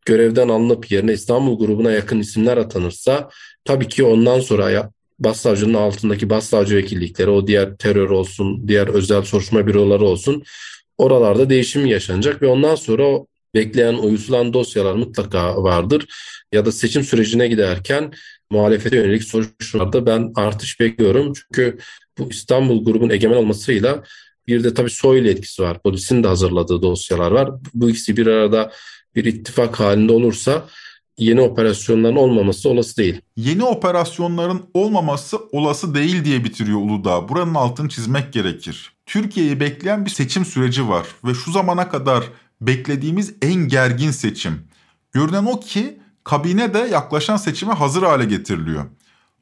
görevden 0.06 0.50
alınıp 0.50 0.92
yerine 0.92 1.14
İstanbul 1.14 1.60
grubuna 1.60 1.92
yakın 1.92 2.20
isimler 2.20 2.58
atanırsa 2.58 3.30
tabii 3.66 3.88
ki 3.88 4.04
ondan 4.04 4.40
sonra 4.40 4.92
başsavcının 5.20 5.74
altındaki 5.74 6.30
başsavcı 6.30 6.76
vekillikleri, 6.76 7.30
o 7.30 7.48
diğer 7.48 7.78
terör 7.78 8.10
olsun, 8.10 8.68
diğer 8.68 8.88
özel 8.88 9.22
soruşturma 9.22 9.68
büroları 9.68 10.04
olsun 10.06 10.44
oralarda 10.98 11.50
değişim 11.50 11.86
yaşanacak 11.86 12.42
ve 12.42 12.48
ondan 12.48 12.76
sonra 12.76 13.04
o 13.04 13.28
bekleyen, 13.56 13.94
uyusulan 13.94 14.54
dosyalar 14.54 14.94
mutlaka 14.94 15.64
vardır. 15.64 16.06
Ya 16.52 16.66
da 16.66 16.72
seçim 16.72 17.04
sürecine 17.04 17.48
giderken 17.48 18.14
muhalefete 18.52 18.96
yönelik 18.96 19.24
soruşturmalarda 19.24 20.06
ben 20.06 20.32
artış 20.36 20.80
bekliyorum. 20.80 21.34
Çünkü 21.34 21.78
bu 22.18 22.30
İstanbul 22.30 22.86
grubun 22.86 23.10
egemen 23.10 23.38
olmasıyla 23.38 24.04
bir 24.48 24.64
de 24.64 24.74
tabii 24.74 24.90
Soylu 24.90 25.28
etkisi 25.28 25.62
var. 25.62 25.82
Polisin 25.82 26.24
de 26.24 26.28
hazırladığı 26.28 26.82
dosyalar 26.82 27.32
var. 27.32 27.52
Bu 27.74 27.90
ikisi 27.90 28.18
bir 28.18 28.28
arada 28.28 28.72
bir 29.16 29.26
ittifak 29.26 29.80
halinde 29.80 30.14
olursa 30.14 30.66
yeni 31.18 31.42
operasyonların 31.42 32.16
olmaması 32.16 32.70
olası 32.70 32.98
değil. 32.98 33.22
Yeni 33.36 33.64
operasyonların 33.64 34.62
olmaması 34.74 35.38
olası 35.52 35.96
değil 35.96 36.26
diye 36.26 36.44
bitiriyor 36.44 36.80
Uludağ. 36.80 37.30
Buranın 37.30 37.56
altını 37.56 37.90
çizmek 37.90 38.34
gerekir. 38.34 38.92
Türkiye'yi 39.06 39.60
bekleyen 39.60 40.06
bir 40.06 40.10
seçim 40.10 40.46
süreci 40.46 40.90
var 40.90 41.08
ve 41.26 41.34
şu 41.34 41.52
zamana 41.52 41.90
kadar 41.90 42.24
beklediğimiz 42.62 43.34
en 43.42 43.54
gergin 43.54 44.12
seçim. 44.12 44.54
Görünen 45.12 45.46
o 45.46 45.60
ki 45.60 46.00
kabine 46.30 46.74
de 46.74 46.80
yaklaşan 46.80 47.38
seçime 47.38 47.74
hazır 47.74 48.04
hale 48.04 48.26
getiriliyor. 48.26 48.86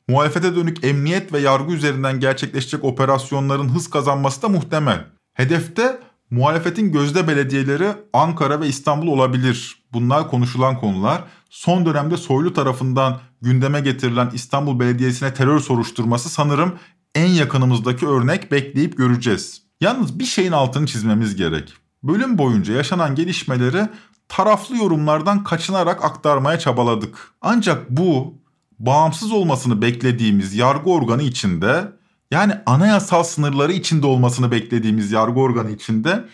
Muhalefete 0.07 0.55
dönük 0.55 0.83
emniyet 0.83 1.33
ve 1.33 1.39
yargı 1.39 1.73
üzerinden 1.73 2.19
gerçekleşecek 2.19 2.83
operasyonların 2.83 3.69
hız 3.69 3.89
kazanması 3.89 4.41
da 4.41 4.49
muhtemel. 4.49 5.05
Hedefte 5.33 5.99
muhalefetin 6.31 6.91
gözde 6.91 7.27
belediyeleri 7.27 7.87
Ankara 8.13 8.61
ve 8.61 8.67
İstanbul 8.67 9.07
olabilir. 9.07 9.83
Bunlar 9.93 10.29
konuşulan 10.29 10.79
konular. 10.79 11.23
Son 11.49 11.85
dönemde 11.85 12.17
Soylu 12.17 12.53
tarafından 12.53 13.19
gündeme 13.41 13.79
getirilen 13.79 14.29
İstanbul 14.33 14.79
Belediyesi'ne 14.79 15.33
terör 15.33 15.59
soruşturması 15.59 16.29
sanırım 16.29 16.73
en 17.15 17.27
yakınımızdaki 17.27 18.07
örnek 18.07 18.51
bekleyip 18.51 18.97
göreceğiz. 18.97 19.61
Yalnız 19.81 20.19
bir 20.19 20.25
şeyin 20.25 20.51
altını 20.51 20.87
çizmemiz 20.87 21.35
gerek. 21.35 21.73
Bölüm 22.03 22.37
boyunca 22.37 22.73
yaşanan 22.73 23.15
gelişmeleri 23.15 23.87
taraflı 24.29 24.77
yorumlardan 24.77 25.43
kaçınarak 25.43 26.05
aktarmaya 26.05 26.59
çabaladık. 26.59 27.31
Ancak 27.41 27.89
bu 27.89 28.33
bağımsız 28.79 29.31
olmasını 29.31 29.81
beklediğimiz 29.81 30.55
yargı 30.55 30.89
organı 30.89 31.23
içinde 31.23 31.91
yani 32.31 32.53
anayasal 32.65 33.23
sınırları 33.23 33.71
içinde 33.71 34.07
olmasını 34.07 34.51
beklediğimiz 34.51 35.11
yargı 35.11 35.39
organı 35.39 35.71
içinde 35.71 36.25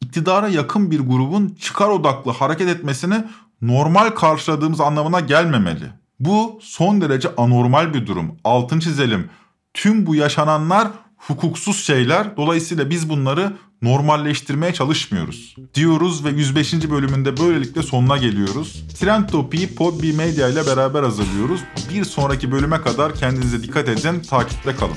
iktidara 0.00 0.48
yakın 0.48 0.90
bir 0.90 1.00
grubun 1.00 1.56
çıkar 1.60 1.88
odaklı 1.88 2.32
hareket 2.32 2.68
etmesini 2.68 3.24
normal 3.62 4.10
karşıladığımız 4.10 4.80
anlamına 4.80 5.20
gelmemeli. 5.20 5.90
Bu 6.20 6.58
son 6.62 7.00
derece 7.00 7.28
anormal 7.36 7.94
bir 7.94 8.06
durum. 8.06 8.36
Altın 8.44 8.78
çizelim. 8.78 9.30
Tüm 9.74 10.06
bu 10.06 10.14
yaşananlar 10.14 10.88
hukuksuz 11.26 11.84
şeyler. 11.84 12.36
Dolayısıyla 12.36 12.90
biz 12.90 13.08
bunları 13.08 13.52
normalleştirmeye 13.82 14.74
çalışmıyoruz. 14.74 15.56
Diyoruz 15.74 16.24
ve 16.24 16.30
105. 16.30 16.90
bölümünde 16.90 17.36
böylelikle 17.36 17.82
sonuna 17.82 18.16
geliyoruz. 18.16 18.84
Trend 19.00 19.28
Topi'yi 19.28 19.74
Podbi 19.74 20.12
Media 20.12 20.48
ile 20.48 20.66
beraber 20.66 21.02
hazırlıyoruz. 21.02 21.60
Bir 21.94 22.04
sonraki 22.04 22.52
bölüme 22.52 22.80
kadar 22.80 23.14
kendinize 23.14 23.62
dikkat 23.62 23.88
edin, 23.88 24.20
takipte 24.20 24.76
kalın. 24.76 24.96